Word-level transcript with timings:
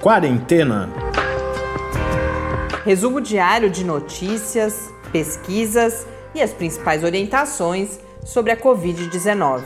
Quarentena. 0.00 0.88
Resumo 2.86 3.20
diário 3.20 3.68
de 3.68 3.84
notícias, 3.84 4.90
pesquisas 5.12 6.06
e 6.34 6.40
as 6.40 6.54
principais 6.54 7.04
orientações 7.04 8.00
sobre 8.24 8.50
a 8.50 8.56
Covid-19. 8.56 9.62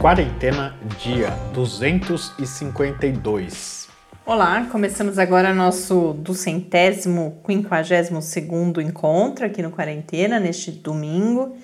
Quarentena 0.00 0.74
dia 0.98 1.30
252. 1.54 3.88
Olá, 4.26 4.66
começamos 4.72 5.20
agora 5.20 5.54
nosso 5.54 6.14
duzentésimo, 6.14 7.40
quinquagésimo 7.46 8.20
segundo 8.20 8.82
encontro 8.82 9.46
aqui 9.46 9.62
no 9.62 9.70
Quarentena, 9.70 10.40
neste 10.40 10.72
domingo. 10.72 11.56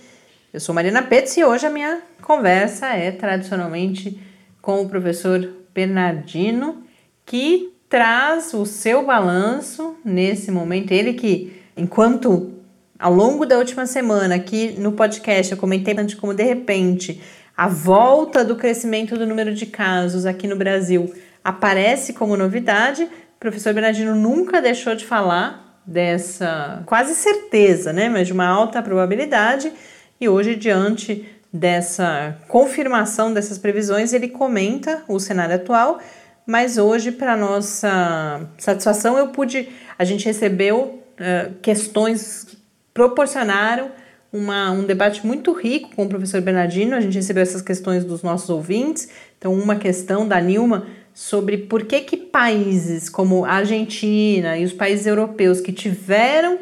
Eu 0.56 0.60
sou 0.60 0.74
Marina 0.74 1.02
Petz 1.02 1.36
e 1.36 1.44
hoje 1.44 1.66
a 1.66 1.70
minha 1.70 2.00
conversa 2.22 2.86
é 2.86 3.10
tradicionalmente 3.10 4.18
com 4.62 4.80
o 4.80 4.88
professor 4.88 5.46
Bernardino, 5.74 6.82
que 7.26 7.74
traz 7.90 8.54
o 8.54 8.64
seu 8.64 9.04
balanço 9.04 9.98
nesse 10.02 10.50
momento. 10.50 10.92
Ele 10.92 11.12
que, 11.12 11.62
enquanto 11.76 12.54
ao 12.98 13.12
longo 13.12 13.44
da 13.44 13.58
última 13.58 13.84
semana 13.84 14.34
aqui 14.34 14.74
no 14.78 14.92
podcast 14.92 15.52
eu 15.52 15.58
comentei 15.58 15.94
antes 15.94 16.14
como 16.14 16.32
de 16.32 16.44
repente 16.44 17.20
a 17.54 17.68
volta 17.68 18.42
do 18.42 18.56
crescimento 18.56 19.14
do 19.18 19.26
número 19.26 19.52
de 19.52 19.66
casos 19.66 20.24
aqui 20.24 20.48
no 20.48 20.56
Brasil 20.56 21.12
aparece 21.44 22.14
como 22.14 22.34
novidade, 22.34 23.02
o 23.02 23.38
professor 23.38 23.74
Bernardino 23.74 24.14
nunca 24.14 24.62
deixou 24.62 24.94
de 24.94 25.04
falar 25.04 25.82
dessa 25.86 26.82
quase 26.86 27.14
certeza, 27.14 27.92
né, 27.92 28.08
mas 28.08 28.26
de 28.26 28.32
uma 28.32 28.46
alta 28.46 28.82
probabilidade 28.82 29.70
e 30.20 30.28
hoje, 30.28 30.56
diante 30.56 31.28
dessa 31.52 32.36
confirmação 32.48 33.32
dessas 33.32 33.58
previsões, 33.58 34.12
ele 34.12 34.28
comenta 34.28 35.02
o 35.08 35.18
cenário 35.18 35.54
atual, 35.54 35.98
mas 36.46 36.78
hoje, 36.78 37.12
para 37.12 37.36
nossa 37.36 38.48
satisfação, 38.58 39.18
eu 39.18 39.28
pude, 39.28 39.68
a 39.98 40.04
gente 40.04 40.24
recebeu 40.24 41.02
uh, 41.18 41.54
questões 41.60 42.56
proporcionaram 42.94 43.90
uma, 44.32 44.70
um 44.70 44.84
debate 44.84 45.26
muito 45.26 45.52
rico 45.52 45.94
com 45.94 46.04
o 46.04 46.08
professor 46.08 46.40
Bernardino. 46.40 46.96
A 46.96 47.00
gente 47.00 47.16
recebeu 47.16 47.42
essas 47.42 47.60
questões 47.60 48.04
dos 48.04 48.22
nossos 48.22 48.48
ouvintes. 48.48 49.08
Então, 49.36 49.52
uma 49.52 49.76
questão 49.76 50.26
da 50.26 50.40
Nilma 50.40 50.86
sobre 51.12 51.58
por 51.58 51.84
que, 51.84 52.00
que 52.00 52.16
países 52.16 53.08
como 53.08 53.44
a 53.44 53.52
Argentina 53.52 54.56
e 54.56 54.64
os 54.64 54.72
países 54.72 55.06
europeus 55.06 55.60
que 55.60 55.72
tiveram 55.72 56.58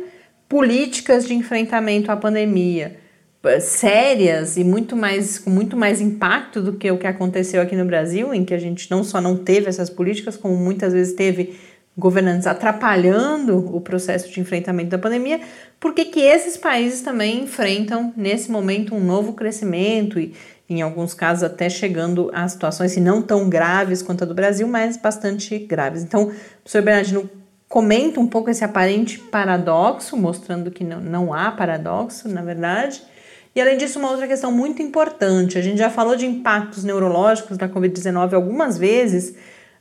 políticas 0.48 1.27
de 1.27 1.34
enfrentamento 1.34 2.11
à 2.11 2.17
pandemia 2.17 3.04
sérias 3.61 4.56
e 4.56 4.64
muito 4.64 4.97
mais 4.97 5.39
com 5.39 5.50
muito 5.50 5.77
mais 5.77 6.00
impacto 6.00 6.61
do 6.61 6.75
que 6.75 6.91
o 6.91 6.98
que 6.98 7.06
aconteceu 7.06 7.61
aqui 7.62 7.77
no 7.77 7.84
Brasil, 7.84 8.33
em 8.34 8.45
que 8.45 8.55
a 8.55 8.59
gente 8.59 8.91
não 8.91 9.05
só 9.05 9.20
não 9.20 9.36
teve 9.36 9.69
essas 9.69 9.91
políticas, 9.91 10.36
como 10.36 10.56
muitas 10.56 10.92
vezes 10.92 11.14
teve 11.14 11.59
governantes 11.97 12.47
atrapalhando 12.47 13.75
o 13.75 13.81
processo 13.81 14.28
de 14.28 14.41
enfrentamento 14.41 14.91
da 14.91 14.98
pandemia, 14.98 15.41
porque 15.78 16.06
que 16.06 16.20
esses 16.20 16.56
países 16.56 17.03
também 17.03 17.45
enfrentam 17.45 18.12
nesse 18.17 18.51
momento 18.51 18.95
um 18.95 19.01
novo 19.01 19.33
crescimento 19.33 20.19
e 20.19 20.34
em 20.69 20.83
alguns 20.83 21.14
casos 21.14 21.45
até 21.45 21.69
chegando 21.69 22.31
a 22.34 22.48
situações 22.48 22.92
se 22.92 23.01
não 23.01 23.23
tão 23.23 23.48
graves 23.48 24.03
quanto 24.03 24.25
a 24.25 24.27
do 24.27 24.34
Brasil, 24.34 24.67
mas 24.67 24.97
bastante 24.97 25.58
graves. 25.58 26.03
Então, 26.03 26.33
professor 26.62 26.83
Bernardino 26.83 27.31
comenta 27.69 28.19
um 28.19 28.27
pouco 28.27 28.51
esse 28.51 28.64
aparente 28.64 29.19
paradoxo, 29.19 30.17
mostrando 30.17 30.70
que 30.70 30.83
não, 30.83 31.01
não 31.01 31.34
há 31.34 31.51
paradoxo, 31.51 32.29
na 32.29 32.42
verdade, 32.42 33.03
e 33.55 33.61
além 33.61 33.77
disso, 33.77 33.99
uma 33.99 34.11
outra 34.11 34.27
questão 34.27 34.51
muito 34.51 34.83
importante: 34.83 35.57
a 35.57 35.63
gente 35.63 35.79
já 35.79 35.91
falou 35.91 36.17
de 36.17 36.27
impactos 36.27 36.83
neurológicos 36.83 37.57
da 37.57 37.69
Covid-19 37.69 38.33
algumas 38.33 38.77
vezes, 38.77 39.35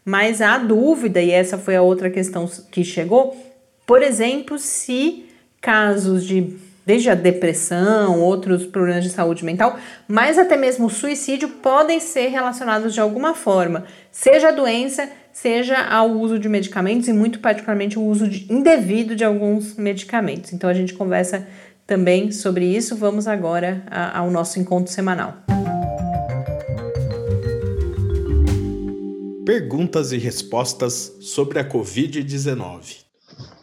mas 0.05 0.41
há 0.41 0.57
dúvida, 0.57 1.21
e 1.21 1.31
essa 1.31 1.57
foi 1.57 1.75
a 1.75 1.81
outra 1.81 2.09
questão 2.09 2.49
que 2.71 2.83
chegou, 2.83 3.35
por 3.85 4.01
exemplo, 4.01 4.59
se 4.59 5.25
casos 5.59 6.25
de 6.25 6.55
desde 6.85 7.09
a 7.09 7.15
depressão, 7.15 8.19
outros 8.19 8.65
problemas 8.65 9.03
de 9.03 9.09
saúde 9.09 9.45
mental, 9.45 9.79
mas 10.07 10.37
até 10.37 10.57
mesmo 10.57 10.87
o 10.87 10.89
suicídio 10.89 11.47
podem 11.47 11.99
ser 11.99 12.27
relacionados 12.27 12.93
de 12.93 12.99
alguma 12.99 13.33
forma, 13.33 13.85
seja 14.11 14.49
a 14.49 14.51
doença, 14.51 15.09
seja 15.31 15.81
ao 15.81 16.11
uso 16.11 16.37
de 16.37 16.49
medicamentos 16.49 17.07
e 17.07 17.13
muito 17.13 17.39
particularmente 17.39 17.97
o 17.97 18.03
uso 18.03 18.27
de, 18.27 18.51
indevido 18.51 19.15
de 19.15 19.23
alguns 19.23 19.75
medicamentos. 19.75 20.53
Então 20.53 20.69
a 20.69 20.73
gente 20.73 20.93
conversa 20.93 21.47
também 21.85 22.31
sobre 22.31 22.65
isso, 22.65 22.95
vamos 22.95 23.27
agora 23.27 23.83
ao 24.13 24.29
nosso 24.31 24.59
encontro 24.59 24.91
semanal. 24.91 25.35
Perguntas 29.45 30.11
e 30.11 30.17
respostas 30.17 31.17
sobre 31.19 31.59
a 31.59 31.67
Covid-19. 31.67 33.03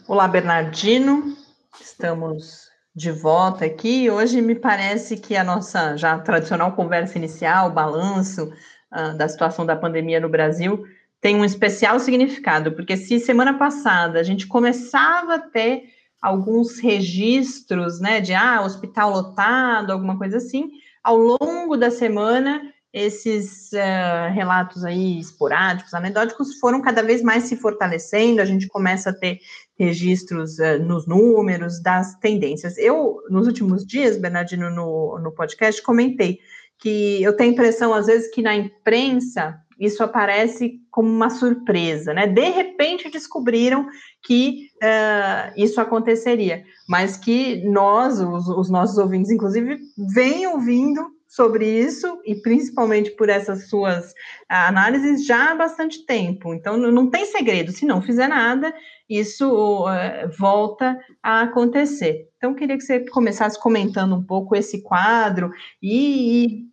Olá, 0.06 0.28
Bernardino. 0.28 1.34
Estamos 1.80 2.68
de 2.94 3.10
volta 3.10 3.64
aqui. 3.64 4.10
Hoje 4.10 4.42
me 4.42 4.54
parece 4.54 5.16
que 5.16 5.36
a 5.36 5.44
nossa 5.44 5.96
já 5.96 6.18
tradicional 6.18 6.72
conversa 6.72 7.16
inicial, 7.16 7.70
balanço 7.70 8.52
uh, 8.92 9.16
da 9.16 9.28
situação 9.28 9.64
da 9.64 9.74
pandemia 9.74 10.20
no 10.20 10.28
Brasil, 10.28 10.84
tem 11.20 11.36
um 11.36 11.44
especial 11.44 11.98
significado, 11.98 12.72
porque 12.72 12.96
se 12.96 13.18
semana 13.18 13.56
passada 13.56 14.18
a 14.18 14.22
gente 14.22 14.46
começava 14.46 15.36
a 15.36 15.38
ter 15.38 15.84
alguns 16.20 16.78
registros, 16.78 18.00
né, 18.00 18.20
de 18.20 18.34
ah, 18.34 18.62
hospital 18.62 19.10
lotado, 19.10 19.92
alguma 19.92 20.18
coisa 20.18 20.36
assim. 20.36 20.70
Ao 21.02 21.16
longo 21.16 21.76
da 21.76 21.90
semana, 21.90 22.60
esses 22.92 23.70
uh, 23.72 24.32
relatos 24.32 24.84
aí 24.84 25.18
esporádicos, 25.18 25.94
anedóticos, 25.94 26.58
foram 26.58 26.82
cada 26.82 27.02
vez 27.02 27.22
mais 27.22 27.44
se 27.44 27.56
fortalecendo. 27.56 28.42
A 28.42 28.44
gente 28.44 28.66
começa 28.66 29.10
a 29.10 29.14
ter 29.14 29.38
registros 29.78 30.58
uh, 30.58 30.78
nos 30.82 31.06
números 31.06 31.80
das 31.80 32.16
tendências. 32.16 32.76
Eu, 32.76 33.22
nos 33.30 33.46
últimos 33.46 33.86
dias, 33.86 34.18
Bernardino, 34.18 34.70
no, 34.70 35.18
no 35.20 35.32
podcast, 35.32 35.80
comentei 35.82 36.40
que 36.78 37.22
eu 37.22 37.36
tenho 37.36 37.50
a 37.50 37.52
impressão, 37.52 37.94
às 37.94 38.06
vezes, 38.06 38.30
que 38.30 38.42
na 38.42 38.56
imprensa 38.56 39.58
isso 39.80 40.04
aparece 40.04 40.78
como 40.90 41.08
uma 41.08 41.30
surpresa, 41.30 42.12
né? 42.12 42.26
De 42.26 42.50
repente 42.50 43.10
descobriram 43.10 43.88
que 44.22 44.68
uh, 44.82 45.52
isso 45.56 45.80
aconteceria, 45.80 46.62
mas 46.86 47.16
que 47.16 47.64
nós, 47.64 48.20
os, 48.20 48.46
os, 48.46 48.68
nossos 48.68 48.98
ouvintes, 48.98 49.30
inclusive, 49.30 49.78
vêm 50.14 50.46
ouvindo 50.46 51.00
sobre 51.26 51.64
isso 51.66 52.20
e 52.26 52.34
principalmente 52.34 53.12
por 53.12 53.28
essas 53.28 53.68
suas 53.68 54.12
análises 54.48 55.24
já 55.24 55.52
há 55.52 55.54
bastante 55.54 56.04
tempo. 56.04 56.52
Então 56.52 56.76
não 56.76 57.08
tem 57.08 57.24
segredo, 57.24 57.70
se 57.70 57.86
não 57.86 58.02
fizer 58.02 58.28
nada, 58.28 58.74
isso 59.08 59.86
uh, 59.86 60.28
volta 60.36 60.98
a 61.22 61.42
acontecer. 61.42 62.28
Então 62.36 62.52
queria 62.54 62.76
que 62.76 62.82
você 62.82 63.00
começasse 63.08 63.58
comentando 63.58 64.14
um 64.14 64.22
pouco 64.22 64.56
esse 64.56 64.82
quadro 64.82 65.52
e, 65.80 66.44
e 66.44 66.69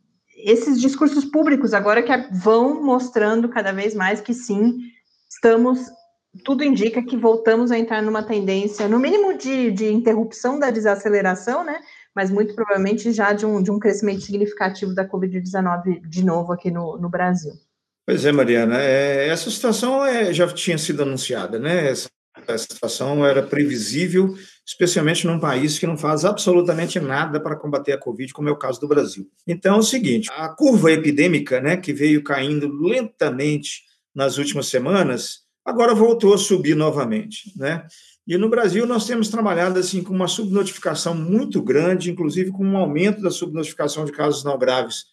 esses 0.48 0.80
discursos 0.80 1.26
públicos 1.26 1.74
agora 1.74 2.02
que 2.02 2.12
vão 2.32 2.82
mostrando 2.82 3.50
cada 3.50 3.74
vez 3.74 3.94
mais 3.94 4.22
que 4.22 4.34
sim, 4.34 4.78
estamos, 5.30 5.80
tudo 6.46 6.64
indica 6.64 7.04
que 7.04 7.18
voltamos 7.18 7.70
a 7.70 7.78
entrar 7.78 8.02
numa 8.02 8.24
tendência, 8.24 8.88
no 8.88 8.98
mínimo 8.98 9.38
de, 9.38 9.72
de 9.72 9.92
interrupção 9.92 10.58
da 10.58 10.72
desaceleração, 10.72 11.66
né? 11.66 11.82
Mas 12.16 12.32
muito 12.32 12.56
provavelmente 12.56 13.12
já 13.12 13.34
de 13.34 13.46
um, 13.46 13.62
de 13.62 13.70
um 13.70 13.78
crescimento 13.78 14.22
significativo 14.22 14.96
da 14.96 15.08
Covid-19 15.08 16.02
de 16.08 16.24
novo 16.24 16.54
aqui 16.54 16.72
no, 16.72 16.98
no 16.98 17.10
Brasil. 17.10 17.52
Pois 18.06 18.24
é, 18.24 18.32
Mariana, 18.32 18.82
é, 18.82 19.28
essa 19.28 19.52
situação 19.52 20.06
é, 20.06 20.34
já 20.34 20.48
tinha 20.48 20.78
sido 20.78 21.04
anunciada, 21.04 21.60
né? 21.60 21.90
Essa, 21.90 22.08
essa 22.48 22.68
situação 22.72 23.26
era 23.26 23.44
previsível 23.44 24.34
especialmente 24.68 25.26
num 25.26 25.40
país 25.40 25.80
que 25.80 25.88
não 25.88 25.98
faz 25.98 26.26
absolutamente 26.26 27.00
nada 27.00 27.40
para 27.40 27.56
combater 27.56 27.94
a 27.94 27.98
Covid, 27.98 28.34
como 28.34 28.50
é 28.50 28.52
o 28.52 28.58
caso 28.58 28.82
do 28.82 28.88
Brasil. 28.88 29.30
Então 29.48 29.76
é 29.76 29.80
o 29.80 29.84
seguinte: 29.84 30.30
a 30.34 30.50
curva 30.50 30.92
epidêmica, 30.92 31.62
né, 31.62 31.78
que 31.78 31.94
veio 31.94 32.22
caindo 32.22 32.68
lentamente 32.68 33.84
nas 34.14 34.38
últimas 34.38 34.68
semanas, 34.68 35.44
agora 35.64 35.96
voltou 35.96 36.34
a 36.34 36.38
subir 36.38 36.76
novamente, 36.76 37.54
né? 37.56 37.88
E 38.28 38.38
no 38.38 38.50
Brasil 38.50 38.86
nós 38.86 39.08
temos 39.08 39.30
trabalhado 39.30 39.80
assim 39.80 40.04
com 40.04 40.14
uma 40.14 40.28
subnotificação 40.28 41.16
muito 41.16 41.62
grande, 41.62 42.12
inclusive 42.12 42.52
com 42.52 42.66
um 42.66 42.76
aumento 42.76 43.22
da 43.22 43.32
subnotificação 43.32 44.04
de 44.04 44.12
casos 44.12 44.44
não 44.44 44.58
graves 44.58 45.06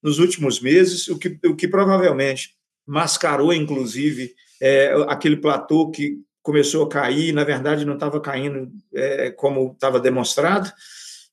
nos 0.00 0.20
últimos 0.20 0.60
meses, 0.60 1.08
o 1.08 1.18
que, 1.18 1.36
o 1.44 1.56
que 1.56 1.66
provavelmente 1.66 2.54
mascarou, 2.86 3.52
inclusive, 3.52 4.34
é, 4.60 4.94
aquele 5.08 5.36
platô 5.36 5.90
que 5.90 6.20
começou 6.42 6.84
a 6.84 6.88
cair, 6.88 7.32
na 7.32 7.44
verdade 7.44 7.84
não 7.84 7.94
estava 7.94 8.20
caindo 8.20 8.70
é, 8.94 9.30
como 9.30 9.72
estava 9.72 10.00
demonstrado, 10.00 10.72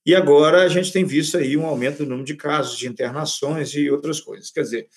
e 0.05 0.15
agora 0.15 0.63
a 0.63 0.69
gente 0.69 0.91
tem 0.91 1.03
visto 1.03 1.37
aí 1.37 1.57
um 1.57 1.65
aumento 1.65 1.97
do 1.97 2.05
número 2.05 2.25
de 2.25 2.35
casos, 2.35 2.77
de 2.77 2.87
internações 2.87 3.73
e 3.73 3.89
outras 3.89 4.21
coisas. 4.21 4.49
Quer 4.49 4.61
dizer, 4.61 4.87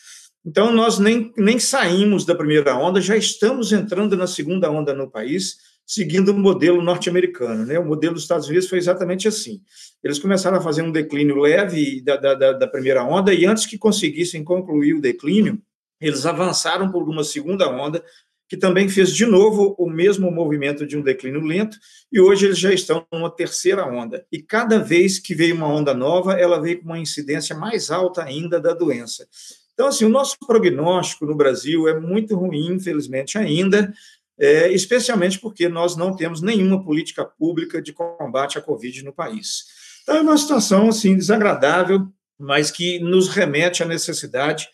então 0.47 0.73
nós 0.73 0.99
nem, 0.99 1.33
nem 1.37 1.59
saímos 1.59 2.25
da 2.25 2.35
primeira 2.35 2.77
onda, 2.77 3.01
já 3.01 3.17
estamos 3.17 3.73
entrando 3.73 4.17
na 4.17 4.27
segunda 4.27 4.71
onda 4.71 4.95
no 4.95 5.11
país, 5.11 5.57
seguindo 5.85 6.31
o 6.31 6.39
modelo 6.39 6.81
norte-americano. 6.81 7.67
Né? 7.67 7.79
O 7.79 7.85
modelo 7.85 8.15
dos 8.15 8.23
Estados 8.23 8.47
Unidos 8.47 8.69
foi 8.69 8.79
exatamente 8.79 9.27
assim. 9.27 9.61
Eles 10.03 10.21
começaram 10.21 10.59
a 10.59 10.63
fazer 10.63 10.83
um 10.83 10.93
declínio 10.93 11.37
leve 11.37 12.01
da, 12.03 12.17
da, 12.17 12.53
da 12.53 12.67
primeira 12.69 13.05
onda, 13.05 13.35
e 13.35 13.45
antes 13.45 13.67
que 13.67 13.77
conseguissem 13.77 14.45
concluir 14.45 14.95
o 14.95 15.01
declínio, 15.01 15.61
eles 16.01 16.25
avançaram 16.25 16.91
por 16.91 17.03
uma 17.09 17.25
segunda 17.25 17.69
onda, 17.69 18.03
que 18.51 18.57
também 18.57 18.89
fez 18.89 19.15
de 19.15 19.25
novo 19.25 19.77
o 19.79 19.89
mesmo 19.89 20.29
movimento 20.29 20.85
de 20.85 20.99
um 20.99 21.03
declínio 21.03 21.41
lento, 21.41 21.79
e 22.11 22.21
hoje 22.21 22.47
eles 22.47 22.59
já 22.59 22.75
estão 22.75 23.07
numa 23.13 23.31
terceira 23.31 23.87
onda. 23.87 24.27
E 24.31 24.43
cada 24.43 24.81
vez 24.81 25.21
que 25.21 25.37
veio 25.37 25.55
uma 25.55 25.69
onda 25.69 25.95
nova, 25.95 26.33
ela 26.33 26.61
veio 26.61 26.81
com 26.81 26.87
uma 26.87 26.99
incidência 26.99 27.57
mais 27.57 27.93
alta 27.93 28.25
ainda 28.25 28.61
da 28.61 28.75
doença. 28.75 29.25
Então, 29.73 29.87
assim, 29.87 30.05
o 30.05 30.09
nosso 30.09 30.37
prognóstico 30.45 31.25
no 31.27 31.37
Brasil 31.37 31.87
é 31.87 32.01
muito 32.01 32.35
ruim, 32.35 32.73
infelizmente, 32.73 33.39
ainda, 33.39 33.95
é, 34.37 34.73
especialmente 34.73 35.39
porque 35.39 35.69
nós 35.69 35.97
não 35.97 36.17
temos 36.17 36.43
nenhuma 36.43 36.83
política 36.83 37.25
pública 37.25 37.81
de 37.81 37.93
combate 37.93 38.59
à 38.59 38.61
Covid 38.61 39.05
no 39.05 39.13
país. 39.13 39.67
Então, 40.03 40.17
é 40.17 40.21
uma 40.23 40.37
situação, 40.37 40.89
assim, 40.89 41.17
desagradável, 41.17 42.05
mas 42.37 42.69
que 42.73 42.99
nos 42.99 43.29
remete 43.29 43.85
à 43.85 43.87
necessidade 43.87 44.67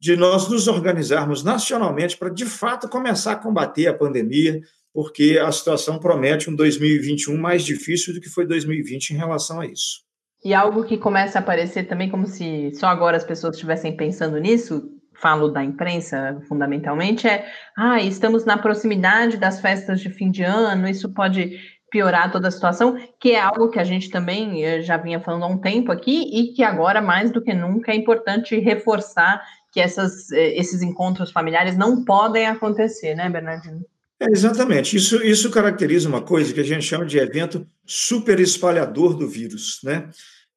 de 0.00 0.16
nós 0.16 0.48
nos 0.48 0.68
organizarmos 0.68 1.42
nacionalmente 1.42 2.16
para, 2.16 2.30
de 2.30 2.46
fato, 2.46 2.88
começar 2.88 3.32
a 3.32 3.36
combater 3.36 3.88
a 3.88 3.94
pandemia, 3.94 4.60
porque 4.92 5.38
a 5.42 5.50
situação 5.50 5.98
promete 5.98 6.48
um 6.48 6.54
2021 6.54 7.36
mais 7.36 7.64
difícil 7.64 8.14
do 8.14 8.20
que 8.20 8.28
foi 8.28 8.46
2020 8.46 9.10
em 9.10 9.16
relação 9.16 9.60
a 9.60 9.66
isso. 9.66 10.06
E 10.44 10.54
algo 10.54 10.84
que 10.84 10.96
começa 10.96 11.38
a 11.38 11.42
aparecer 11.42 11.88
também 11.88 12.08
como 12.08 12.26
se 12.26 12.72
só 12.74 12.86
agora 12.86 13.16
as 13.16 13.24
pessoas 13.24 13.56
estivessem 13.56 13.96
pensando 13.96 14.38
nisso, 14.38 14.88
falo 15.20 15.48
da 15.48 15.64
imprensa 15.64 16.40
fundamentalmente, 16.48 17.26
é: 17.26 17.46
ah, 17.76 18.00
estamos 18.00 18.44
na 18.44 18.56
proximidade 18.56 19.36
das 19.36 19.60
festas 19.60 20.00
de 20.00 20.10
fim 20.10 20.30
de 20.30 20.44
ano, 20.44 20.88
isso 20.88 21.12
pode 21.12 21.58
piorar 21.90 22.30
toda 22.30 22.48
a 22.48 22.50
situação, 22.50 22.96
que 23.18 23.32
é 23.32 23.40
algo 23.40 23.70
que 23.70 23.78
a 23.78 23.84
gente 23.84 24.10
também 24.10 24.64
eh, 24.64 24.82
já 24.82 24.96
vinha 24.96 25.20
falando 25.20 25.44
há 25.44 25.46
um 25.46 25.58
tempo 25.58 25.90
aqui 25.90 26.30
e 26.32 26.52
que 26.52 26.62
agora, 26.62 27.00
mais 27.00 27.30
do 27.30 27.40
que 27.40 27.54
nunca, 27.54 27.92
é 27.92 27.96
importante 27.96 28.58
reforçar 28.58 29.42
que 29.72 29.80
essas, 29.80 30.30
eh, 30.32 30.58
esses 30.58 30.82
encontros 30.82 31.30
familiares 31.30 31.76
não 31.76 32.04
podem 32.04 32.46
acontecer, 32.46 33.14
né, 33.14 33.28
Bernardino? 33.28 33.84
É, 34.20 34.26
exatamente. 34.30 34.96
Isso, 34.96 35.22
isso 35.22 35.50
caracteriza 35.50 36.08
uma 36.08 36.22
coisa 36.22 36.52
que 36.52 36.60
a 36.60 36.64
gente 36.64 36.82
chama 36.82 37.06
de 37.06 37.18
evento 37.18 37.66
super 37.86 38.40
espalhador 38.40 39.14
do 39.14 39.28
vírus, 39.28 39.78
né? 39.84 40.10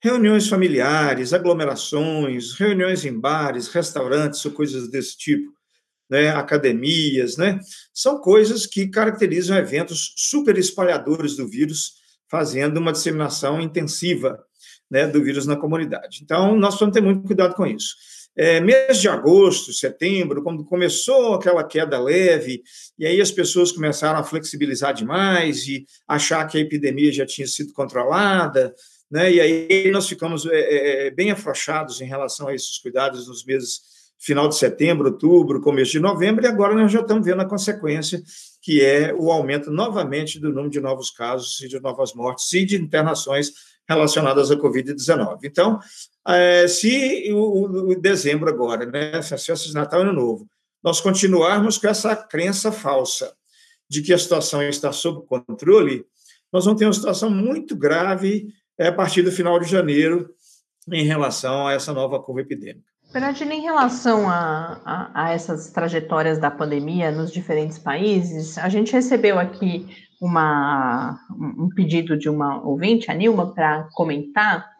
Reuniões 0.03 0.49
familiares, 0.49 1.31
aglomerações, 1.31 2.53
reuniões 2.53 3.05
em 3.05 3.17
bares, 3.19 3.67
restaurantes 3.67 4.43
ou 4.45 4.51
coisas 4.51 4.89
desse 4.89 5.15
tipo, 5.15 5.53
né? 6.09 6.29
academias, 6.29 7.37
né? 7.37 7.59
São 7.93 8.19
coisas 8.19 8.65
que 8.65 8.87
caracterizam 8.87 9.55
eventos 9.55 10.13
super 10.17 10.57
espalhadores 10.57 11.35
do 11.35 11.47
vírus, 11.47 12.01
fazendo 12.27 12.77
uma 12.77 12.91
disseminação 12.91 13.61
intensiva 13.61 14.43
né, 14.89 15.05
do 15.05 15.23
vírus 15.23 15.45
na 15.45 15.55
comunidade. 15.55 16.19
Então, 16.23 16.55
nós 16.55 16.75
precisamos 16.75 16.93
ter 16.93 17.01
muito 17.01 17.27
cuidado 17.27 17.53
com 17.53 17.67
isso. 17.67 17.95
É, 18.35 18.61
mês 18.61 18.99
de 19.01 19.09
agosto, 19.09 19.73
setembro, 19.73 20.41
quando 20.41 20.63
começou 20.63 21.33
aquela 21.33 21.63
queda 21.63 21.99
leve, 21.99 22.63
e 22.97 23.05
aí 23.05 23.19
as 23.19 23.31
pessoas 23.31 23.71
começaram 23.71 24.19
a 24.19 24.23
flexibilizar 24.23 24.93
demais 24.93 25.67
e 25.67 25.85
achar 26.07 26.47
que 26.47 26.57
a 26.57 26.61
epidemia 26.61 27.11
já 27.11 27.25
tinha 27.25 27.45
sido 27.45 27.73
controlada, 27.73 28.73
né? 29.11 29.31
E 29.33 29.41
aí 29.41 29.91
nós 29.91 30.07
ficamos 30.07 30.45
é, 30.45 30.55
é, 30.55 31.07
é, 31.07 31.11
bem 31.11 31.31
afrouxados 31.31 31.99
em 31.99 32.05
relação 32.05 32.47
a 32.47 32.55
esses 32.55 32.77
cuidados 32.77 33.27
nos 33.27 33.43
meses 33.43 33.81
final 34.17 34.47
de 34.47 34.55
setembro, 34.55 35.07
outubro, 35.07 35.59
começo 35.59 35.91
de 35.91 35.99
novembro, 35.99 36.45
e 36.45 36.47
agora 36.47 36.75
nós 36.75 36.91
já 36.91 37.01
estamos 37.01 37.25
vendo 37.25 37.41
a 37.41 37.49
consequência, 37.49 38.21
que 38.61 38.79
é 38.79 39.13
o 39.13 39.31
aumento 39.31 39.71
novamente 39.71 40.39
do 40.39 40.49
número 40.49 40.69
de 40.69 40.79
novos 40.79 41.09
casos 41.09 41.59
e 41.59 41.67
de 41.67 41.79
novas 41.79 42.13
mortes 42.13 42.53
e 42.53 42.63
de 42.63 42.77
internações 42.77 43.51
relacionadas 43.91 44.51
à 44.51 44.55
Covid-19. 44.55 45.39
Então, 45.43 45.79
é, 46.27 46.67
se 46.67 47.31
o, 47.33 47.91
o, 47.91 47.95
dezembro 47.99 48.49
agora, 48.49 48.85
né, 48.85 49.11
as 49.15 49.29
festas 49.29 49.65
de 49.65 49.73
Natal 49.73 49.99
e 49.99 50.03
Ano 50.03 50.13
Novo, 50.13 50.47
nós 50.83 50.99
continuarmos 50.99 51.77
com 51.77 51.87
essa 51.87 52.15
crença 52.15 52.71
falsa 52.71 53.33
de 53.89 54.01
que 54.01 54.13
a 54.13 54.17
situação 54.17 54.63
está 54.63 54.91
sob 54.91 55.25
controle, 55.27 56.05
nós 56.51 56.65
vamos 56.65 56.79
ter 56.79 56.85
uma 56.85 56.93
situação 56.93 57.29
muito 57.29 57.75
grave 57.75 58.47
é, 58.77 58.87
a 58.87 58.93
partir 58.93 59.21
do 59.21 59.31
final 59.31 59.59
de 59.59 59.69
janeiro 59.69 60.29
em 60.91 61.05
relação 61.05 61.67
a 61.67 61.73
essa 61.73 61.93
nova 61.93 62.19
curva 62.19 62.41
epidêmica. 62.41 62.91
Bernardino, 63.11 63.51
em 63.51 63.61
relação 63.61 64.29
a, 64.29 64.81
a, 64.85 65.25
a, 65.25 65.33
essas 65.33 65.69
trajetórias 65.69 66.39
da 66.39 66.49
pandemia 66.49 67.11
nos 67.11 67.31
diferentes 67.31 67.77
países, 67.77 68.57
a 68.57 68.69
gente 68.69 68.93
recebeu 68.93 69.37
aqui 69.37 69.85
uma, 70.21 71.19
um 71.29 71.67
pedido 71.69 72.17
de 72.17 72.29
uma 72.29 72.63
ouvinte, 72.63 73.11
a 73.11 73.13
Nilma, 73.13 73.53
para 73.53 73.89
comentar 73.93 74.71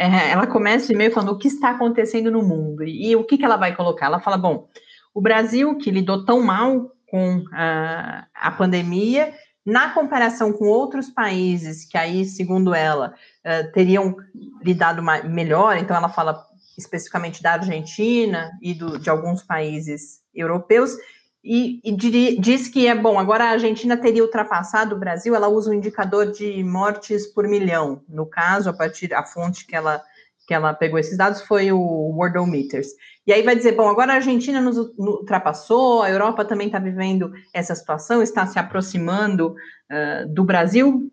é, 0.00 0.30
ela 0.30 0.46
começa 0.46 0.90
o 0.90 0.94
e-mail 0.94 1.12
falando 1.12 1.32
o 1.32 1.38
que 1.38 1.48
está 1.48 1.72
acontecendo 1.72 2.30
no 2.30 2.42
mundo 2.42 2.82
e, 2.84 3.14
o 3.14 3.22
que, 3.22 3.36
que 3.36 3.44
ela 3.44 3.58
vai 3.58 3.76
colocar. 3.76 4.06
Ela 4.06 4.18
fala: 4.18 4.38
bom, 4.38 4.66
o 5.12 5.20
Brasil, 5.20 5.76
que 5.76 5.90
lidou 5.90 6.24
tão 6.24 6.40
mal 6.40 6.90
com 7.06 7.44
a, 7.52 8.26
a 8.34 8.50
pandemia, 8.50 9.34
na 9.66 9.90
comparação 9.90 10.54
com 10.54 10.66
outros 10.68 11.10
países 11.10 11.84
que 11.84 11.98
aí, 11.98 12.24
segundo 12.24 12.74
ela, 12.74 13.14
uh, 13.44 13.72
teriam 13.72 14.16
lidado 14.64 15.02
melhor, 15.28 15.76
então 15.76 15.94
ela 15.94 16.08
fala 16.08 16.46
especificamente 16.78 17.42
da 17.42 17.52
Argentina 17.52 18.52
e 18.62 18.72
do, 18.72 18.98
de 18.98 19.10
alguns 19.10 19.42
países 19.42 20.20
europeus, 20.34 20.96
e, 21.42 21.80
e 21.84 22.36
diz 22.38 22.68
que 22.68 22.86
é 22.86 22.94
bom. 22.94 23.18
Agora 23.18 23.44
a 23.44 23.50
Argentina 23.50 23.96
teria 23.96 24.22
ultrapassado 24.22 24.94
o 24.94 24.98
Brasil. 24.98 25.34
Ela 25.34 25.48
usa 25.48 25.70
o 25.70 25.74
indicador 25.74 26.30
de 26.30 26.62
mortes 26.62 27.26
por 27.26 27.48
milhão. 27.48 28.02
No 28.08 28.26
caso, 28.26 28.68
a 28.68 28.72
partir 28.72 29.12
a 29.14 29.24
fonte 29.24 29.66
que 29.66 29.74
ela 29.74 30.02
que 30.46 30.54
ela 30.54 30.74
pegou 30.74 30.98
esses 30.98 31.16
dados 31.16 31.42
foi 31.42 31.70
o 31.70 31.78
Worldometers. 31.78 32.88
E 33.24 33.32
aí 33.32 33.40
vai 33.40 33.54
dizer, 33.54 33.76
bom, 33.76 33.88
agora 33.88 34.14
a 34.14 34.16
Argentina 34.16 34.60
nos 34.60 34.76
ultrapassou, 34.98 36.02
a 36.02 36.10
Europa 36.10 36.44
também 36.44 36.66
está 36.66 36.80
vivendo 36.80 37.32
essa 37.54 37.72
situação, 37.72 38.20
está 38.20 38.44
se 38.48 38.58
aproximando 38.58 39.54
uh, 39.54 40.28
do 40.28 40.42
Brasil. 40.42 41.08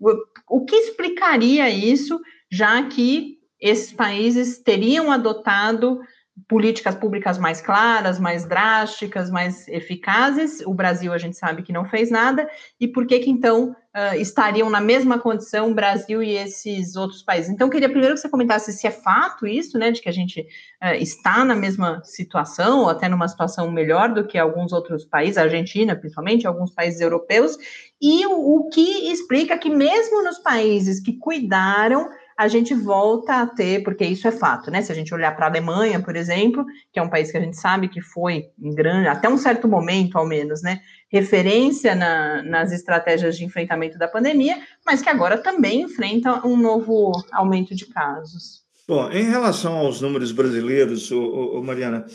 O 0.50 0.66
que 0.66 0.76
explicaria 0.76 1.70
isso, 1.70 2.20
já 2.52 2.82
que 2.82 3.38
esses 3.62 3.94
países 3.94 4.58
teriam 4.58 5.12
adotado 5.12 6.00
políticas 6.48 6.96
públicas 6.96 7.38
mais 7.38 7.62
claras, 7.62 8.20
mais 8.20 8.46
drásticas, 8.46 9.30
mais 9.30 9.68
eficazes. 9.68 10.62
O 10.66 10.74
Brasil, 10.74 11.12
a 11.12 11.18
gente 11.18 11.36
sabe 11.36 11.64
que 11.64 11.74
não 11.74 11.86
fez 11.86 12.12
nada. 12.12 12.48
E 12.80 12.88
por 12.88 13.08
que 13.08 13.20
que 13.20 13.30
então 13.30 13.72
uh, 13.72 14.16
estariam 14.20 14.70
na 14.70 14.80
mesma 14.80 15.18
condição 15.18 15.72
o 15.72 15.74
Brasil 15.74 16.22
e 16.22 16.36
esses 16.38 16.96
outros 16.96 17.24
países? 17.24 17.50
Então, 17.50 17.70
queria 17.70 17.90
primeiro 17.90 18.14
que 18.14 18.22
você 18.22 18.30
comentasse 18.30 18.72
se 18.72 18.86
é 18.86 18.92
fato 18.92 19.48
isso, 19.48 19.78
né, 19.78 19.92
de 19.92 20.02
que 20.02 20.10
a 20.10 20.14
gente 20.14 20.42
uh, 20.42 20.96
está 21.00 21.44
na 21.44 21.56
mesma 21.56 22.02
situação, 22.04 22.82
ou 22.82 22.90
até 22.90 23.10
numa 23.10 23.28
situação 23.28 23.72
melhor 23.72 24.14
do 24.14 24.28
que 24.28 24.38
alguns 24.38 24.72
outros 24.72 25.06
países, 25.06 25.38
a 25.38 25.44
Argentina, 25.44 25.96
principalmente, 25.96 26.46
alguns 26.46 26.72
países 26.72 27.02
europeus, 27.02 27.58
e 28.00 28.26
o, 28.28 28.58
o 28.58 28.70
que 28.70 29.12
explica 29.12 29.58
que 29.58 29.70
mesmo 29.70 30.24
nos 30.24 30.38
países 30.38 31.00
que 31.00 31.14
cuidaram 31.14 32.10
a 32.38 32.48
gente 32.48 32.76
volta 32.76 33.42
a 33.42 33.48
ter, 33.48 33.84
porque 33.84 34.06
isso 34.06 34.28
é 34.28 34.32
fato, 34.32 34.70
né? 34.70 34.84
Se 34.84 34.92
a 34.92 34.96
gente 34.96 35.12
olhar 35.12 35.36
para 35.36 35.48
a 35.48 35.50
Alemanha, 35.50 36.00
por 36.00 36.16
exemplo, 36.16 36.64
que 36.94 37.00
é 37.00 37.02
um 37.02 37.10
país 37.10 37.32
que 37.32 37.38
a 37.38 37.42
gente 37.42 37.58
sabe 37.58 37.88
que 37.88 38.00
foi 38.00 38.46
em 38.62 38.76
grande, 38.76 39.08
até 39.08 39.28
um 39.28 39.40
certo 39.40 39.68
momento, 39.68 40.20
ao 40.20 40.26
menos, 40.26 40.62
né? 40.62 40.80
Referência 41.12 41.96
na, 41.96 42.44
nas 42.44 42.72
estratégias 42.72 43.36
de 43.36 43.44
enfrentamento 43.44 43.98
da 43.98 44.08
pandemia, 44.08 44.56
mas 44.86 45.02
que 45.02 45.10
agora 45.10 45.36
também 45.36 45.82
enfrenta 45.82 46.46
um 46.46 46.56
novo 46.56 47.12
aumento 47.32 47.74
de 47.74 47.88
casos. 47.88 48.62
Bom, 48.88 49.10
em 49.12 49.24
relação 49.24 49.76
aos 49.76 50.00
números 50.00 50.32
brasileiros, 50.32 51.12
ô, 51.12 51.58
ô, 51.58 51.64
Mariana, 51.64 52.06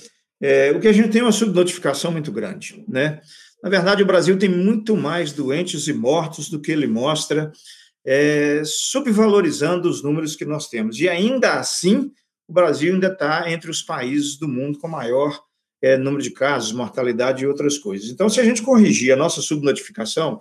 é, 0.40 0.70
o 0.70 0.78
que 0.78 0.88
a 0.88 0.92
gente 0.92 1.08
tem 1.08 1.20
é 1.20 1.24
uma 1.24 1.32
subnotificação 1.32 2.12
muito 2.12 2.30
grande, 2.30 2.84
né? 2.88 3.20
Na 3.60 3.68
verdade, 3.68 4.02
o 4.02 4.06
Brasil 4.06 4.38
tem 4.38 4.48
muito 4.48 4.96
mais 4.96 5.32
doentes 5.32 5.88
e 5.88 5.92
mortos 5.92 6.48
do 6.48 6.60
que 6.60 6.70
ele 6.70 6.86
mostra 6.86 7.52
é, 8.04 8.62
subvalorizando 8.64 9.88
os 9.88 10.02
números 10.02 10.36
que 10.36 10.44
nós 10.44 10.68
temos. 10.68 10.98
E 10.98 11.08
ainda 11.08 11.54
assim, 11.54 12.10
o 12.48 12.52
Brasil 12.52 12.92
ainda 12.92 13.08
está 13.08 13.50
entre 13.50 13.70
os 13.70 13.82
países 13.82 14.36
do 14.36 14.48
mundo 14.48 14.78
com 14.78 14.88
maior 14.88 15.40
é, 15.80 15.96
número 15.96 16.22
de 16.22 16.30
casos, 16.30 16.72
mortalidade 16.72 17.42
e 17.42 17.46
outras 17.46 17.78
coisas. 17.78 18.10
Então, 18.10 18.28
se 18.28 18.40
a 18.40 18.44
gente 18.44 18.62
corrigir 18.62 19.12
a 19.12 19.16
nossa 19.16 19.42
subnotificação, 19.42 20.38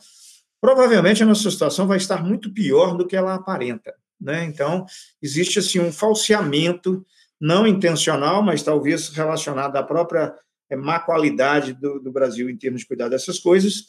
provavelmente 0.59 1.23
a 1.23 1.25
nossa 1.25 1.49
situação 1.49 1.87
vai 1.87 1.97
estar 1.97 2.23
muito 2.23 2.53
pior 2.53 2.95
do 2.95 3.07
que 3.07 3.15
ela 3.15 3.33
aparenta. 3.33 3.93
Né? 4.19 4.43
Então, 4.45 4.85
existe 5.21 5.57
assim 5.57 5.79
um 5.79 5.91
falseamento 5.91 7.03
não 7.39 7.65
intencional, 7.65 8.43
mas 8.43 8.61
talvez 8.61 9.09
relacionado 9.09 9.75
à 9.75 9.81
própria 9.81 10.35
é, 10.69 10.75
má 10.75 10.99
qualidade 10.99 11.73
do, 11.73 11.99
do 11.99 12.11
Brasil 12.11 12.47
em 12.47 12.55
termos 12.55 12.81
de 12.81 12.87
cuidar 12.87 13.09
dessas 13.09 13.39
coisas, 13.39 13.87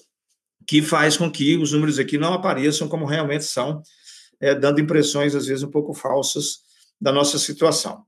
que 0.66 0.82
faz 0.82 1.16
com 1.16 1.30
que 1.30 1.56
os 1.56 1.72
números 1.72 1.98
aqui 1.98 2.18
não 2.18 2.32
apareçam 2.32 2.88
como 2.88 3.04
realmente 3.04 3.44
são, 3.44 3.82
é, 4.40 4.54
dando 4.54 4.80
impressões, 4.80 5.34
às 5.34 5.46
vezes, 5.46 5.62
um 5.62 5.70
pouco 5.70 5.94
falsas 5.94 6.58
da 7.00 7.12
nossa 7.12 7.38
situação. 7.38 8.02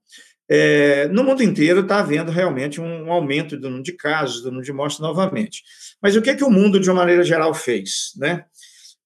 É, 0.48 1.08
no 1.08 1.24
mundo 1.24 1.42
inteiro 1.42 1.80
está 1.80 2.00
havendo 2.00 2.30
realmente 2.30 2.80
um 2.80 3.10
aumento 3.10 3.56
do 3.56 3.68
número 3.68 3.82
de 3.82 3.92
casos, 3.92 4.42
do 4.42 4.48
número 4.48 4.64
de 4.64 4.72
mortes 4.72 4.98
novamente. 4.98 5.62
Mas 6.02 6.16
o 6.16 6.22
que, 6.22 6.30
é 6.30 6.34
que 6.34 6.44
o 6.44 6.50
mundo, 6.50 6.78
de 6.78 6.90
uma 6.90 7.00
maneira 7.00 7.24
geral, 7.24 7.54
fez? 7.54 8.12
Né? 8.16 8.44